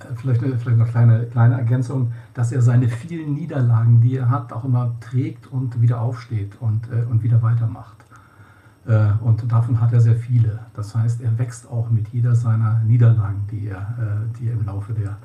[0.00, 4.52] äh, vielleicht, vielleicht noch kleine, kleine Ergänzung, dass er seine vielen Niederlagen, die er hat,
[4.52, 8.03] auch immer trägt und wieder aufsteht und, äh, und wieder weitermacht.
[8.86, 10.60] Äh, und davon hat er sehr viele.
[10.74, 14.66] Das heißt, er wächst auch mit jeder seiner Niederlagen, die er, äh, die er im
[14.66, 15.16] Laufe der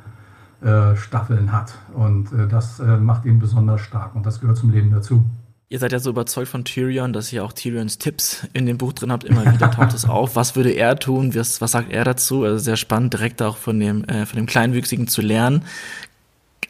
[0.62, 1.74] äh, Staffeln hat.
[1.94, 5.26] Und das macht ihn besonders stark und das gehört zum Leben dazu.
[5.72, 8.92] Ihr seid ja so überzeugt von Tyrion, dass ihr auch Tyrions Tipps in dem Buch
[8.92, 9.24] drin habt.
[9.24, 10.36] Immer wieder taucht es auf.
[10.36, 11.36] Was würde er tun?
[11.36, 12.44] Was, was sagt er dazu?
[12.44, 15.64] Also sehr spannend, direkt auch von dem, äh, von dem Kleinwüchsigen zu lernen.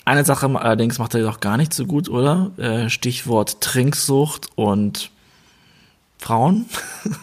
[0.04, 2.52] Eine Sache allerdings macht er doch gar nicht so gut, oder?
[2.58, 5.12] Äh, Stichwort Trinksucht und
[6.20, 6.66] Frauen?
[7.06, 7.16] ist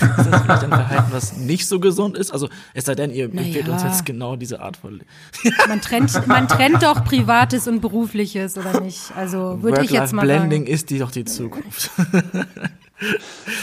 [0.00, 2.30] das vielleicht ein Verhalten, was nicht so gesund ist?
[2.30, 3.48] Also es sei denn, ihr naja.
[3.48, 5.00] empfehlt uns jetzt genau diese Art von.
[5.68, 9.12] man trennt, man trennt doch Privates und Berufliches, oder nicht?
[9.16, 10.72] Also würde ich jetzt mal Blending sagen.
[10.72, 11.90] ist die doch die Zukunft.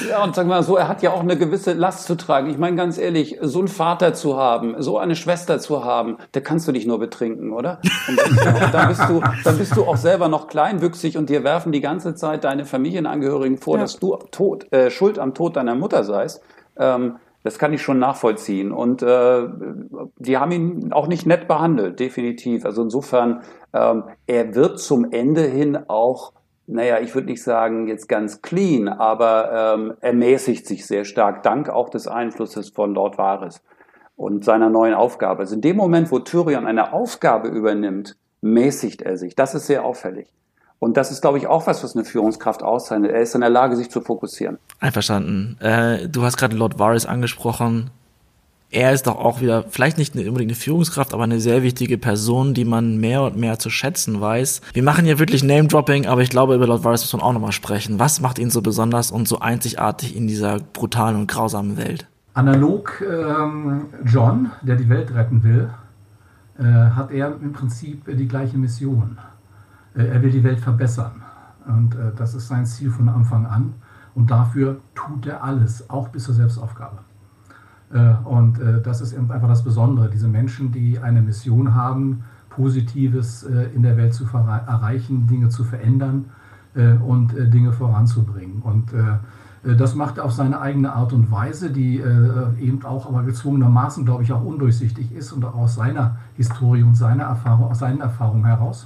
[0.10, 2.50] Ja, und sag mal so, er hat ja auch eine gewisse Last zu tragen.
[2.50, 6.42] Ich meine ganz ehrlich, so einen Vater zu haben, so eine Schwester zu haben, da
[6.42, 7.80] kannst du dich nur betrinken, oder?
[8.08, 8.20] Und
[8.74, 12.14] dann, bist du, dann bist du auch selber noch kleinwüchsig und dir werfen die ganze
[12.16, 13.82] Zeit deine Familienangehörigen vor, ja.
[13.82, 16.44] dass du tot, äh, schuld am Tod deiner Mutter seist.
[16.78, 18.72] Ähm, Das kann ich schon nachvollziehen.
[18.72, 19.48] Und äh,
[20.18, 22.66] die haben ihn auch nicht nett behandelt, definitiv.
[22.66, 23.42] Also insofern,
[23.74, 26.34] ähm, er wird zum Ende hin auch,
[26.72, 31.44] naja, ich würde nicht sagen jetzt ganz clean, aber ähm, er mäßigt sich sehr stark,
[31.44, 33.62] dank auch des Einflusses von Lord Varys
[34.16, 35.42] und seiner neuen Aufgabe.
[35.42, 39.36] Also in dem Moment, wo Tyrion eine Aufgabe übernimmt, mäßigt er sich.
[39.36, 40.32] Das ist sehr auffällig.
[40.80, 43.12] Und das ist, glaube ich, auch was, was eine Führungskraft auszeichnet.
[43.12, 44.58] Er ist in der Lage, sich zu fokussieren.
[44.80, 45.58] Einverstanden.
[45.60, 47.92] Äh, du hast gerade Lord Varys angesprochen.
[48.74, 52.54] Er ist doch auch wieder, vielleicht nicht unbedingt eine Führungskraft, aber eine sehr wichtige Person,
[52.54, 54.62] die man mehr und mehr zu schätzen weiß.
[54.72, 57.52] Wir machen hier wirklich Name-Dropping, aber ich glaube, über Lord Varys muss man auch nochmal
[57.52, 58.00] sprechen.
[58.00, 62.08] Was macht ihn so besonders und so einzigartig in dieser brutalen und grausamen Welt?
[62.34, 65.70] Analog ähm, John, der die Welt retten will,
[66.58, 69.18] äh, hat er im Prinzip die gleiche Mission.
[69.98, 71.22] Äh, er will die Welt verbessern.
[71.68, 73.74] Und äh, das ist sein Ziel von Anfang an.
[74.16, 77.00] Und dafür tut er alles, auch bis zur Selbstaufgabe.
[77.94, 80.10] Äh, und das ist einfach das Besondere.
[80.10, 86.26] Diese Menschen, die eine Mission haben, Positives in der Welt zu erreichen, Dinge zu verändern
[87.08, 88.62] und Dinge voranzubringen.
[88.62, 88.92] Und
[89.64, 92.04] das macht er auf seine eigene Art und Weise, die
[92.60, 97.24] eben auch aber gezwungenermaßen, glaube ich, auch undurchsichtig ist und aus seiner Historie und seiner
[97.24, 98.86] Erfahrung, aus seinen Erfahrungen heraus.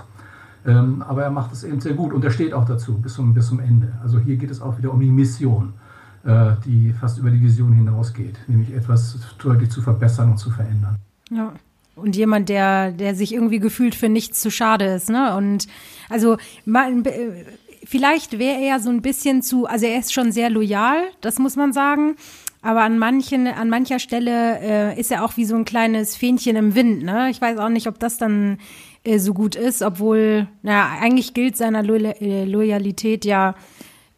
[0.66, 3.34] Ähm, aber er macht es eben sehr gut und er steht auch dazu bis zum,
[3.34, 3.94] bis zum Ende.
[4.02, 5.85] Also hier geht es auch wieder um die Mission, äh,
[6.26, 10.98] die fast über die Vision hinausgeht, nämlich etwas deutlich zu verbessern und zu verändern.
[11.30, 11.54] Ja.
[11.96, 15.36] Und jemand, der, der sich irgendwie gefühlt für nichts zu schade ist, ne?
[15.38, 15.68] Und
[16.10, 16.36] also
[16.66, 17.46] äh,
[17.86, 21.56] vielleicht wäre er so ein bisschen zu, also er ist schon sehr loyal, das muss
[21.56, 22.16] man sagen.
[22.62, 26.56] Aber an manchen, an mancher Stelle äh, ist er auch wie so ein kleines Fähnchen
[26.56, 27.04] im Wind.
[27.04, 27.30] Ne?
[27.30, 28.58] Ich weiß auch nicht, ob das dann
[29.04, 33.54] äh, so gut ist, obwohl, naja, eigentlich gilt seiner äh, Loyalität ja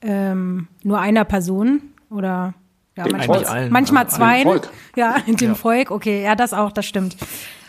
[0.02, 2.54] ähm, nur einer Person oder
[2.96, 4.44] ja, dem manchmal, allen, manchmal zwei.
[4.44, 4.70] Volk.
[4.96, 5.56] Ja, dem Ja.
[5.56, 7.16] Volk, okay, ja, das auch, das stimmt.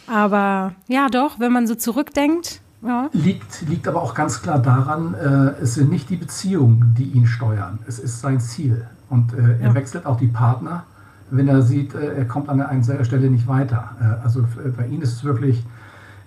[0.07, 3.11] Aber ja, doch, wenn man so zurückdenkt, ja.
[3.13, 7.27] Liegt, liegt aber auch ganz klar daran, äh, es sind nicht die Beziehungen, die ihn
[7.27, 7.81] steuern.
[7.87, 8.87] Es ist sein Ziel.
[9.11, 9.75] Und äh, er Ja.
[9.75, 10.85] wechselt auch die Partner,
[11.31, 13.91] wenn er sieht, äh, er kommt an einer Stelle nicht weiter.
[14.01, 15.65] Äh, also äh, bei ihm ist es wirklich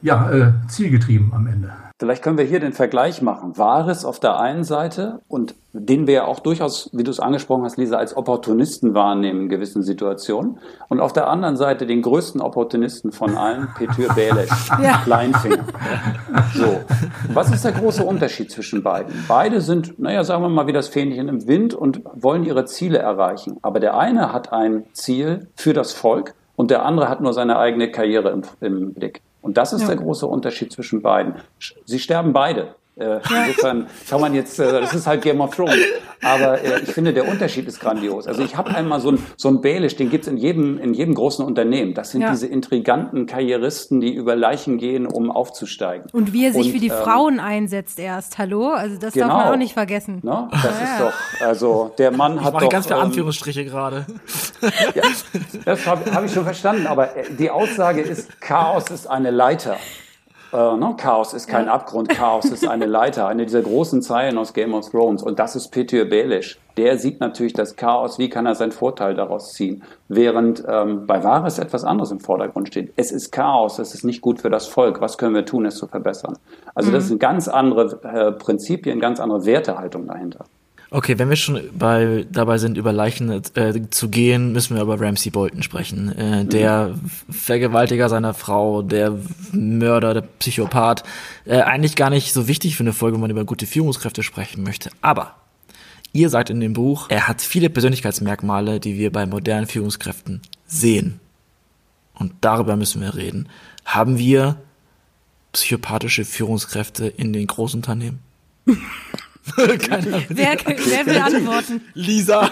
[0.01, 1.71] ja, äh, zielgetrieben am Ende.
[2.01, 3.59] Vielleicht können wir hier den Vergleich machen.
[3.59, 7.63] Wahres auf der einen Seite und den wir ja auch durchaus, wie du es angesprochen
[7.63, 10.57] hast, Lisa, als Opportunisten wahrnehmen in gewissen Situationen.
[10.89, 14.49] Und auf der anderen Seite den größten Opportunisten von allen, Petür Bälisch,
[14.81, 15.01] Ja.
[15.03, 15.63] Kleinfinger.
[16.55, 16.79] So,
[17.35, 19.13] was ist der große Unterschied zwischen beiden?
[19.27, 22.97] Beide sind, naja, sagen wir mal wie das Fähnchen im Wind und wollen ihre Ziele
[22.97, 23.57] erreichen.
[23.61, 27.59] Aber der eine hat ein Ziel für das Volk und der andere hat nur seine
[27.59, 29.21] eigene Karriere im, im Blick.
[29.41, 29.87] Und das ist Ja.
[29.87, 31.35] der große Unterschied zwischen beiden.
[31.85, 32.75] Sie sterben beide.
[33.01, 35.75] Äh, insofern kann man jetzt, äh, das ist halt Game of Thrones.
[36.23, 38.27] Aber äh, ich finde, der Unterschied ist grandios.
[38.27, 41.15] Also ich habe einmal so ein so ein Baelish, den gibt's in jedem, in jedem
[41.15, 41.93] großen Unternehmen.
[41.95, 42.29] Das sind Ja.
[42.29, 46.07] diese intriganten Karrieristen, die über Leichen gehen, um aufzusteigen.
[46.13, 48.69] Und wie er sich Und, für die ähm, Frauen einsetzt erst, hallo?
[48.69, 49.51] Also das darf man Genau.
[49.53, 50.19] auch nicht vergessen.
[50.21, 50.47] Ne?
[50.51, 52.71] Das Ja, ist doch, also der Mann Ich hat mache doch.
[52.71, 54.05] ganz viele ähm, Anführungsstriche gerade.
[54.93, 55.03] Ja,
[55.65, 59.77] das habe hab ich schon verstanden, aber äh, die Aussage ist, Chaos ist eine Leiter.
[60.53, 60.95] Äh, ne?
[60.97, 64.89] Chaos ist kein Abgrund, Chaos ist eine Leiter, eine dieser großen Zeilen aus Game of
[64.89, 65.23] Thrones.
[65.23, 66.59] Und das ist Petyr Baelish.
[66.77, 69.83] Der sieht natürlich das Chaos, wie kann er seinen Vorteil daraus ziehen.
[70.07, 72.93] Während ähm, bei Varys etwas anderes im Vordergrund steht.
[72.95, 75.01] Es ist Chaos, es ist nicht gut für das Volk.
[75.01, 76.37] Was können wir tun, es zu verbessern?
[76.75, 80.45] Also das sind ganz andere äh, Prinzipien, ganz andere Wertehaltung dahinter.
[80.93, 84.99] Okay, wenn wir schon bei, dabei sind, über Leichen äh, zu gehen, müssen wir über
[84.99, 86.11] Ramsey Bolton sprechen.
[86.17, 86.95] Äh, der
[87.29, 89.17] Vergewaltiger seiner Frau, der
[89.53, 91.03] Mörder, der Psychopath.
[91.45, 94.63] Äh, eigentlich gar nicht so wichtig für eine Folge, wenn man über gute Führungskräfte sprechen
[94.63, 94.89] möchte.
[95.01, 95.35] Aber
[96.11, 101.21] ihr sagt in dem Buch, er hat viele Persönlichkeitsmerkmale, die wir bei modernen Führungskräften sehen.
[102.15, 103.47] Und darüber müssen wir reden.
[103.85, 104.57] Haben wir
[105.53, 108.19] psychopathische Führungskräfte in den Großunternehmen?
[109.55, 110.21] Keiner.
[110.29, 111.81] Wer, wer will antworten?
[111.93, 112.49] Lisa.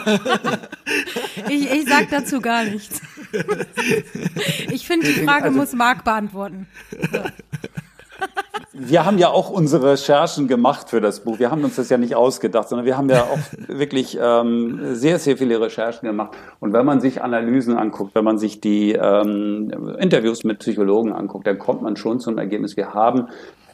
[1.50, 3.02] Ich, ich sag dazu gar nichts.
[4.72, 6.68] Ich finde, die Frage Also- muss Marc beantworten.
[8.74, 11.40] Wir haben ja auch unsere Recherchen gemacht für das Buch.
[11.40, 15.20] Wir haben uns das ja nicht ausgedacht, sondern wir haben ja auch wirklich ähm, sehr,
[15.20, 16.32] sehr viele Recherchen gemacht.
[16.60, 21.48] Und wenn man sich Analysen anguckt, wenn man sich die ähm, Interviews mit Psychologen anguckt,
[21.48, 23.28] dann kommt man schon zum Ergebnis, wir haben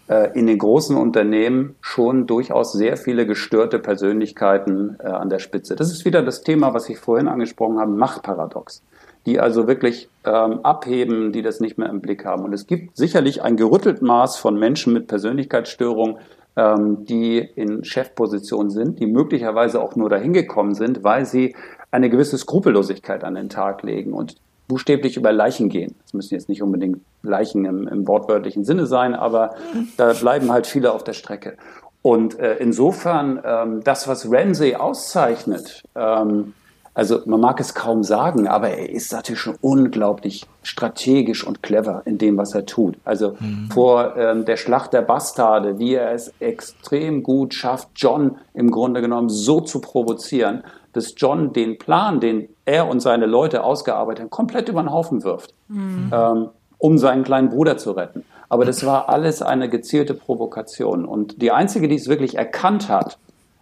[0.08, 5.76] in den großen Unternehmen schon durchaus sehr viele gestörte Persönlichkeiten äh, an der Spitze.
[5.76, 8.84] Das ist wieder das Thema, was ich vorhin angesprochen habe, Machtparadox
[9.26, 12.44] die also wirklich ähm, abheben, die das nicht mehr im Blick haben.
[12.44, 16.18] Und es gibt sicherlich ein gerüttelt Maß von Menschen mit Persönlichkeitsstörungen,
[16.56, 21.56] ähm, die in Chefpositionen sind, die möglicherweise auch nur dahin gekommen sind, weil sie
[21.92, 24.36] eine gewisse Skrupellosigkeit an den Tag legen und
[24.68, 25.96] buchstäblich über Leichen gehen.
[26.04, 29.56] Das müssen jetzt nicht unbedingt Leichen im, im wortwörtlichen Sinne sein, aber
[29.98, 31.58] da bleiben halt viele auf der Strecke.
[32.02, 36.54] Und äh, insofern, ähm, das, was Ramsey auszeichnet, ähm,
[36.96, 42.04] also man mag es kaum sagen, aber er ist natürlich schon unglaublich strategisch und clever
[42.06, 42.96] in dem, was er tut.
[43.04, 43.70] Also mhm.
[43.70, 49.02] vor ähm, der Schlacht der Bastarde, wie er es extrem gut schafft, John im Grunde
[49.02, 50.64] genommen so zu provozieren,
[50.96, 55.24] dass John den Plan, den er und seine Leute ausgearbeitet haben, komplett über den Haufen
[55.24, 56.12] wirft, mhm.
[56.14, 58.24] ähm, um seinen kleinen Bruder zu retten.
[58.48, 61.06] Aber das war alles eine gezielte Provokation.
[61.06, 63.18] Und die einzige, die es wirklich erkannt hat,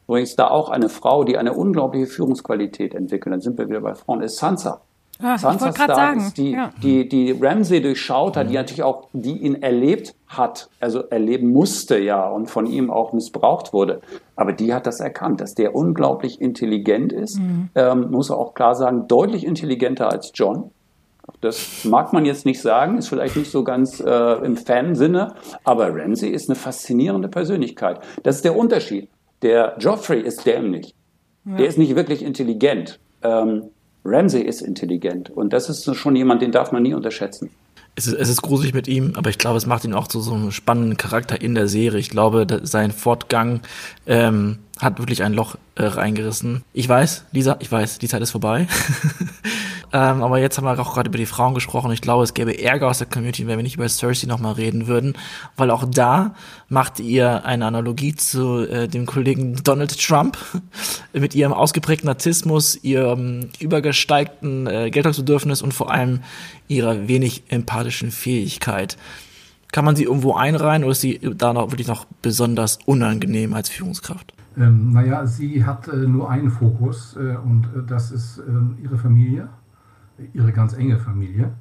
[0.07, 3.95] übrigens da auch eine Frau, die eine unglaubliche Führungsqualität entwickelt, dann sind wir wieder bei
[3.95, 4.81] Frauen, ist Sansa.
[5.23, 6.19] Ah, Sansa Stark sagen.
[6.19, 6.71] ist die, ja.
[6.83, 11.97] die, die Ramsey durchschaut hat, die natürlich auch, die ihn erlebt hat, also erleben musste
[11.97, 14.01] ja und von ihm auch missbraucht wurde.
[14.35, 17.69] Aber die hat das erkannt, dass der unglaublich intelligent ist, mhm.
[17.75, 20.71] ähm, muss auch klar sagen, deutlich intelligenter als John.
[21.39, 25.95] Das mag man jetzt nicht sagen, ist vielleicht nicht so ganz äh, im Fansinne, aber
[25.95, 28.01] Ramsey ist eine faszinierende Persönlichkeit.
[28.23, 29.09] Das ist der Unterschied.
[29.41, 30.93] Der Joffrey ist dämlich.
[31.45, 31.57] Ja.
[31.57, 32.99] Der ist nicht wirklich intelligent.
[33.21, 33.69] Ähm,
[34.05, 37.49] Ramsey ist intelligent und das ist schon jemand, den darf man nie unterschätzen.
[37.95, 40.19] Es ist, es ist gruselig mit ihm, aber ich glaube, es macht ihn auch zu
[40.19, 41.99] so einem spannenden Charakter in der Serie.
[41.99, 43.61] Ich glaube, sein Fortgang
[44.07, 46.63] ähm, hat wirklich ein Loch äh, reingerissen.
[46.73, 48.67] Ich weiß, Lisa, ich weiß, die Zeit ist vorbei.
[49.93, 51.91] ähm, aber jetzt haben wir auch gerade über die Frauen gesprochen.
[51.91, 54.87] Ich glaube, es gäbe Ärger aus der Community, wenn wir nicht über Cersei nochmal reden
[54.87, 55.13] würden,
[55.55, 56.33] weil auch da
[56.67, 60.35] macht ihr eine Analogie zu äh, dem Kollegen Donald Trump
[61.13, 66.21] mit ihrem ausgeprägten Narzissmus, ihrem übergesteigten äh, Geltungsbedürfnis und vor allem
[66.67, 68.97] ihrer wenig empathischen Fähigkeit.
[69.71, 73.69] Kann man sie irgendwo einreihen oder ist sie da noch wirklich noch besonders unangenehm als
[73.69, 74.33] Führungskraft?
[74.57, 78.97] Ähm, naja, sie hat äh, nur einen Fokus äh, und äh, das ist ähm, ihre
[78.97, 79.49] Familie,
[80.33, 81.51] ihre ganz enge Familie.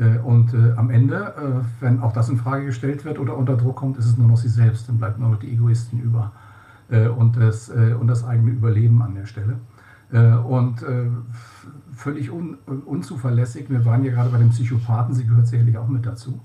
[0.00, 3.56] Äh, und äh, am Ende, äh, wenn auch das in Frage gestellt wird oder unter
[3.56, 6.32] Druck kommt, ist es nur noch sie selbst, dann bleibt nur noch die Egoisten über
[7.16, 9.60] und, das, und das eigene Überleben an der Stelle.
[10.44, 10.84] und
[11.94, 16.04] völlig un, unzuverlässig, wir waren ja gerade bei den Psychopathen, sie gehört sicherlich auch mit
[16.04, 16.40] dazu.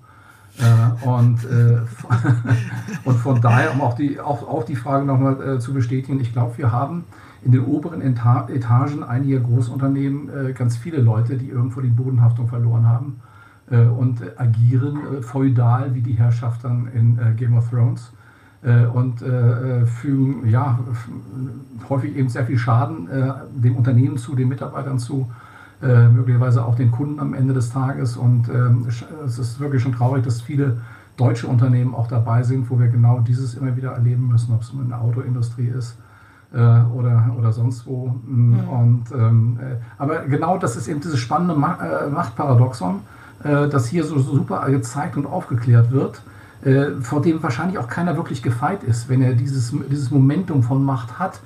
[1.02, 1.40] Und,
[3.06, 6.60] und von daher, um auch die, auch, auch die Frage nochmal zu bestätigen, ich glaube,
[6.60, 7.06] wir haben
[7.46, 12.48] in den oberen Eta Etagen einiger Großunternehmen äh, ganz viele Leute, die irgendwo die Bodenhaftung
[12.48, 13.22] verloren haben
[13.70, 18.12] äh, und agieren äh, feudal wie die Herrschaft dann in Game of Thrones
[18.96, 20.80] und fügen ja,
[21.88, 23.08] häufig eben sehr viel Schaden
[23.54, 25.30] dem Unternehmen zu, den Mitarbeitern zu
[25.84, 28.18] äh, möglicherweise auch den Kunden am Ende des Tages.
[28.18, 30.78] Und ähm, es ist wirklich schon traurig, dass viele
[31.16, 34.72] deutsche Unternehmen auch dabei sind, wo wir genau dieses immer wieder erleben müssen, ob es
[34.72, 35.96] in der Autoindustrie ist
[36.54, 38.16] äh, oder, oder sonst wo.
[38.26, 38.60] Mhm.
[38.70, 43.02] Und, ähm, äh, aber genau das ist eben dieses spannende Ma äh, Machtparadoxon,
[43.44, 46.22] äh, das hier so, so, super gezeigt und aufgeklärt wird,
[47.02, 51.20] vor dem wahrscheinlich auch keiner wirklich gefeit ist, wenn er dieses, dieses Momentum von Macht
[51.20, 51.40] hat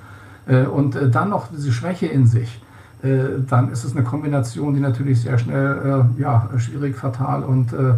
[0.72, 2.62] und dann noch diese Schwäche in sich.
[3.02, 7.96] Dann ist es eine Kombination, die natürlich sehr schnell äh, ja, schwierig, fatal und äh,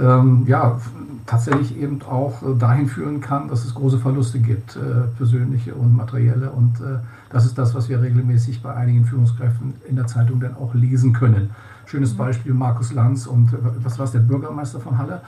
[0.00, 0.80] ähm, ja,
[1.26, 4.76] tatsächlich eben auch dahin führen kann, dass es große Verluste gibt,
[5.16, 6.50] persönliche und materielle.
[6.50, 6.80] Und
[7.28, 11.12] das ist das, was wir regelmäßig bei einigen Führungskräften in der Zeitung dann auch lesen
[11.12, 11.50] können.
[11.86, 15.20] Schönes Beispiel Markus Lanz und was war es, der Bürgermeister von Halle,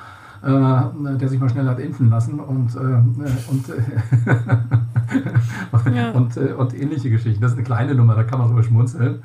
[0.42, 3.72] der sich mal schnell hat impfen lassen und, und
[5.94, 6.10] ja.
[6.10, 7.40] und, äh, und ähnliche Geschichten.
[7.40, 9.22] Das ist eine kleine Nummer, da kann man drüber schmunzeln.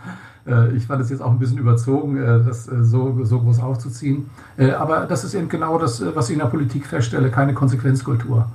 [0.47, 3.59] Äh, ich fand es jetzt auch ein bisschen überzogen, äh, das äh, so, so groß
[3.61, 4.29] aufzuziehen.
[4.79, 8.47] Aber das ist eben genau das, was ich in der Politik feststelle, keine Konsequenzkultur.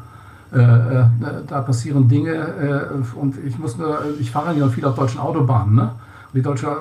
[0.50, 5.76] da passieren Dinge und ich muss nur, ich fahre ja viel auf deutschen Autobahnen.
[5.76, 5.92] Ne?
[6.34, 6.76] Die deutsche,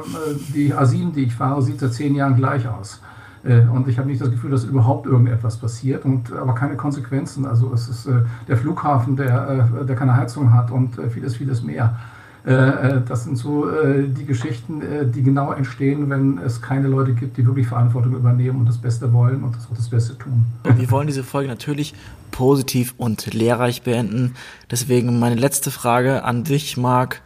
[0.56, 3.00] die A7, die ich fahre, sieht seit zehn Jahren gleich aus.
[3.44, 7.46] Und ich habe nicht das Gefühl, dass überhaupt irgendetwas passiert, und, aber keine Konsequenzen.
[7.46, 8.10] Also es ist
[8.48, 11.96] der Flughafen, der, der keine Heizung hat und vieles, vieles mehr.
[12.44, 14.82] Das sind so die Geschichten,
[15.14, 19.14] die genau entstehen, wenn es keine Leute gibt, die wirklich Verantwortung übernehmen und das Beste
[19.14, 20.46] wollen und das auch das Beste tun.
[20.64, 21.94] Und wir wollen diese Folge natürlich
[22.32, 24.36] positiv und lehrreich beenden.
[24.72, 27.22] Deswegen meine letzte Frage an dich, Marc.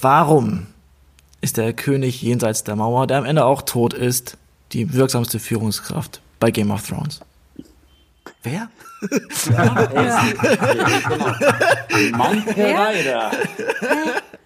[0.00, 0.66] Warum
[1.40, 4.36] ist der König jenseits der Mauer, der am Ende auch tot ist,
[4.72, 7.20] die wirksamste Führungskraft bei Game of Thrones.
[8.42, 8.68] Wer?
[9.50, 10.22] Ja, ja.
[12.16, 13.30] Manke Reiter.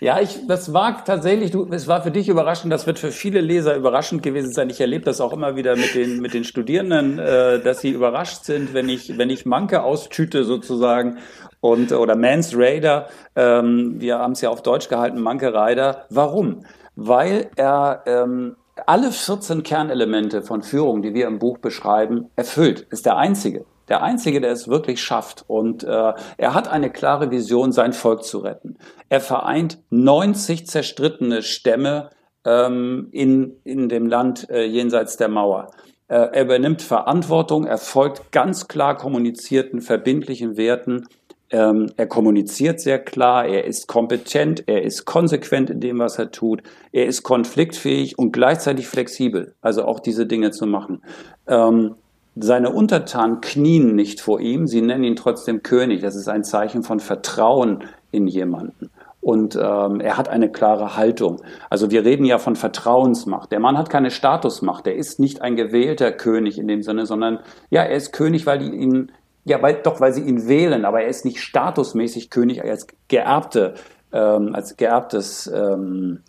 [0.00, 3.40] Ja, ich, das war tatsächlich, du, es war für dich überraschend, das wird für viele
[3.40, 4.68] Leser überraschend gewesen sein.
[4.70, 8.44] Ich erlebe das auch immer wieder mit den, mit den Studierenden, äh, dass sie überrascht
[8.44, 11.18] sind, wenn ich, wenn ich Manke austüte sozusagen
[11.60, 16.06] und, oder Mans Raider, ähm, wir haben es ja auf Deutsch gehalten, Manke Rider.
[16.10, 16.64] Warum?
[16.96, 22.86] weil er ähm, alle 14 Kernelemente von Führung, die wir im Buch beschreiben, erfüllt.
[22.90, 23.64] Ist der einzige.
[23.88, 25.44] Der einzige, der es wirklich schafft.
[25.46, 28.76] Und äh, er hat eine klare Vision, sein Volk zu retten.
[29.08, 32.10] Er vereint 90 zerstrittene Stämme
[32.44, 35.70] ähm, in, in dem Land äh, jenseits der Mauer.
[36.08, 41.06] Äh, er übernimmt Verantwortung, er folgt ganz klar kommunizierten, verbindlichen Werten.
[41.50, 46.30] Ähm, er kommuniziert sehr klar, er ist kompetent, er ist konsequent in dem, was er
[46.30, 46.62] tut,
[46.92, 51.02] er ist konfliktfähig und gleichzeitig flexibel, also auch diese Dinge zu machen.
[51.46, 51.94] Ähm,
[52.36, 56.02] seine Untertanen knien nicht vor ihm, sie nennen ihn trotzdem König.
[56.02, 58.90] Das ist ein Zeichen von Vertrauen in jemanden.
[59.20, 61.40] Und ähm, er hat eine klare Haltung.
[61.70, 63.52] Also wir reden ja von Vertrauensmacht.
[63.52, 64.86] Der Mann hat keine Statusmacht.
[64.86, 67.38] Er ist nicht ein gewählter König in dem Sinne, sondern
[67.70, 69.12] ja, er ist König, weil die ihn,
[69.44, 73.74] ja, weil, doch, weil sie ihn wählen, aber er ist nicht statusmäßig König als geerbte,
[74.12, 76.20] ähm, als geerbtes ähm,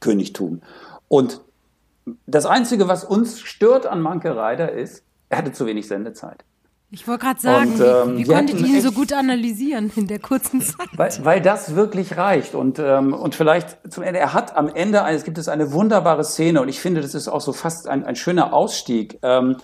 [0.00, 0.62] Königtum.
[1.08, 1.42] Und
[2.26, 6.44] das Einzige, was uns stört an Manke Reiter, ist, er hatte zu wenig Sendezeit.
[6.90, 10.06] Ich wollte gerade sagen, und, ähm, wie, wie konntet ihr ihn so gut analysieren in
[10.06, 10.86] der kurzen Zeit?
[10.92, 12.54] Weil, weil das wirklich reicht.
[12.54, 16.22] Und, ähm, und vielleicht zum Ende, er hat am Ende, es gibt es eine wunderbare
[16.22, 19.18] Szene und ich finde, das ist auch so fast ein, ein schöner Ausstieg.
[19.22, 19.56] Ähm,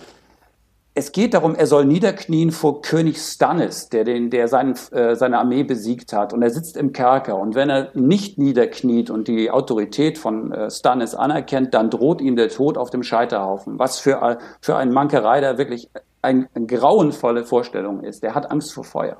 [0.93, 5.39] es geht darum, er soll niederknien vor König Stannis, der, den, der seinen, äh, seine
[5.39, 6.33] Armee besiegt hat.
[6.33, 7.37] Und er sitzt im Kerker.
[7.37, 12.35] Und wenn er nicht niederkniet und die Autorität von äh, Stannis anerkennt, dann droht ihm
[12.35, 13.79] der Tod auf dem Scheiterhaufen.
[13.79, 15.89] Was für, für einen Mankerei da wirklich
[16.21, 18.21] eine grauenvolle Vorstellung ist.
[18.21, 19.17] Der hat Angst vor Feuer.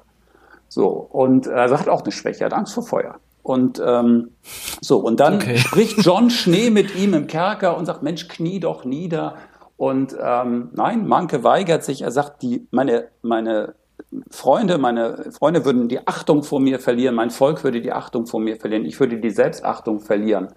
[0.67, 3.15] So, und äh, also hat auch eine Schwäche, hat Angst vor Feuer.
[3.43, 4.31] Und ähm,
[4.81, 5.57] so, und dann okay.
[5.57, 9.35] spricht John Schnee mit ihm im Kerker und sagt, Mensch, knie doch nieder.
[9.81, 12.03] Und ähm, nein, Manke weigert sich.
[12.03, 13.73] Er sagt, die, meine, meine
[14.29, 18.39] Freunde, meine Freunde würden die Achtung vor mir verlieren, mein Volk würde die Achtung vor
[18.39, 20.49] mir verlieren, ich würde die Selbstachtung verlieren.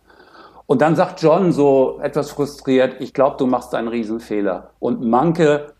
[0.67, 4.73] Und dann sagt John so etwas frustriert, ich glaube, du machst einen Riesenfehler.
[4.79, 5.73] Und Manke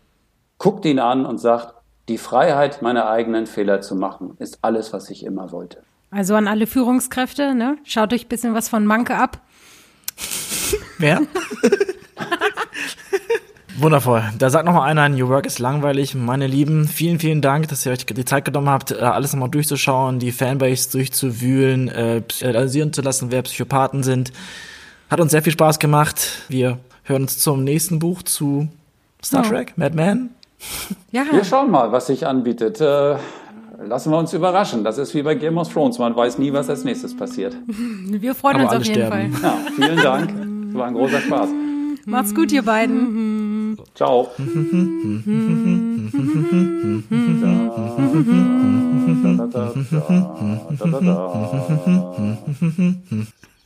[0.57, 1.75] guckt ihn an und sagt,
[2.09, 5.83] die Freiheit, meine eigenen Fehler zu machen, ist alles, was ich immer wollte.
[6.09, 7.77] Also an alle Führungskräfte, ne?
[7.83, 9.39] Schaut euch ein bisschen was von Manke ab.
[10.97, 11.21] Wer?
[13.77, 14.23] Wundervoll.
[14.37, 16.15] Da sagt noch mal einer, New Work ist langweilig.
[16.15, 19.49] Meine Lieben, vielen, vielen Dank, dass ihr euch die Zeit genommen habt, äh, alles nochmal
[19.49, 24.31] durchzuschauen, die Fanbase durchzuwühlen, äh, analysieren zu lassen, wer Psychopathen sind.
[25.09, 26.43] Hat uns sehr viel Spaß gemacht.
[26.47, 28.69] Wir hören uns zum nächsten Buch zu
[29.23, 29.49] Star oh.
[29.49, 30.29] Trek, Mad Men.
[31.11, 31.25] Ja.
[31.29, 32.79] Wir schauen mal, was sich anbietet.
[32.79, 33.17] Äh,
[33.83, 34.85] lassen wir uns überraschen.
[34.85, 35.99] Das ist wie bei Game of Thrones.
[35.99, 37.55] Man weiß nie, was als nächstes passiert.
[37.67, 39.33] Wir freuen Aber uns auf jeden sterben.
[39.33, 39.51] Fall.
[39.51, 40.29] Ja, vielen Dank.
[40.69, 41.49] Es war ein großer Spaß.
[42.05, 43.51] Macht's gut, ihr beiden.
[43.93, 44.31] Ciao.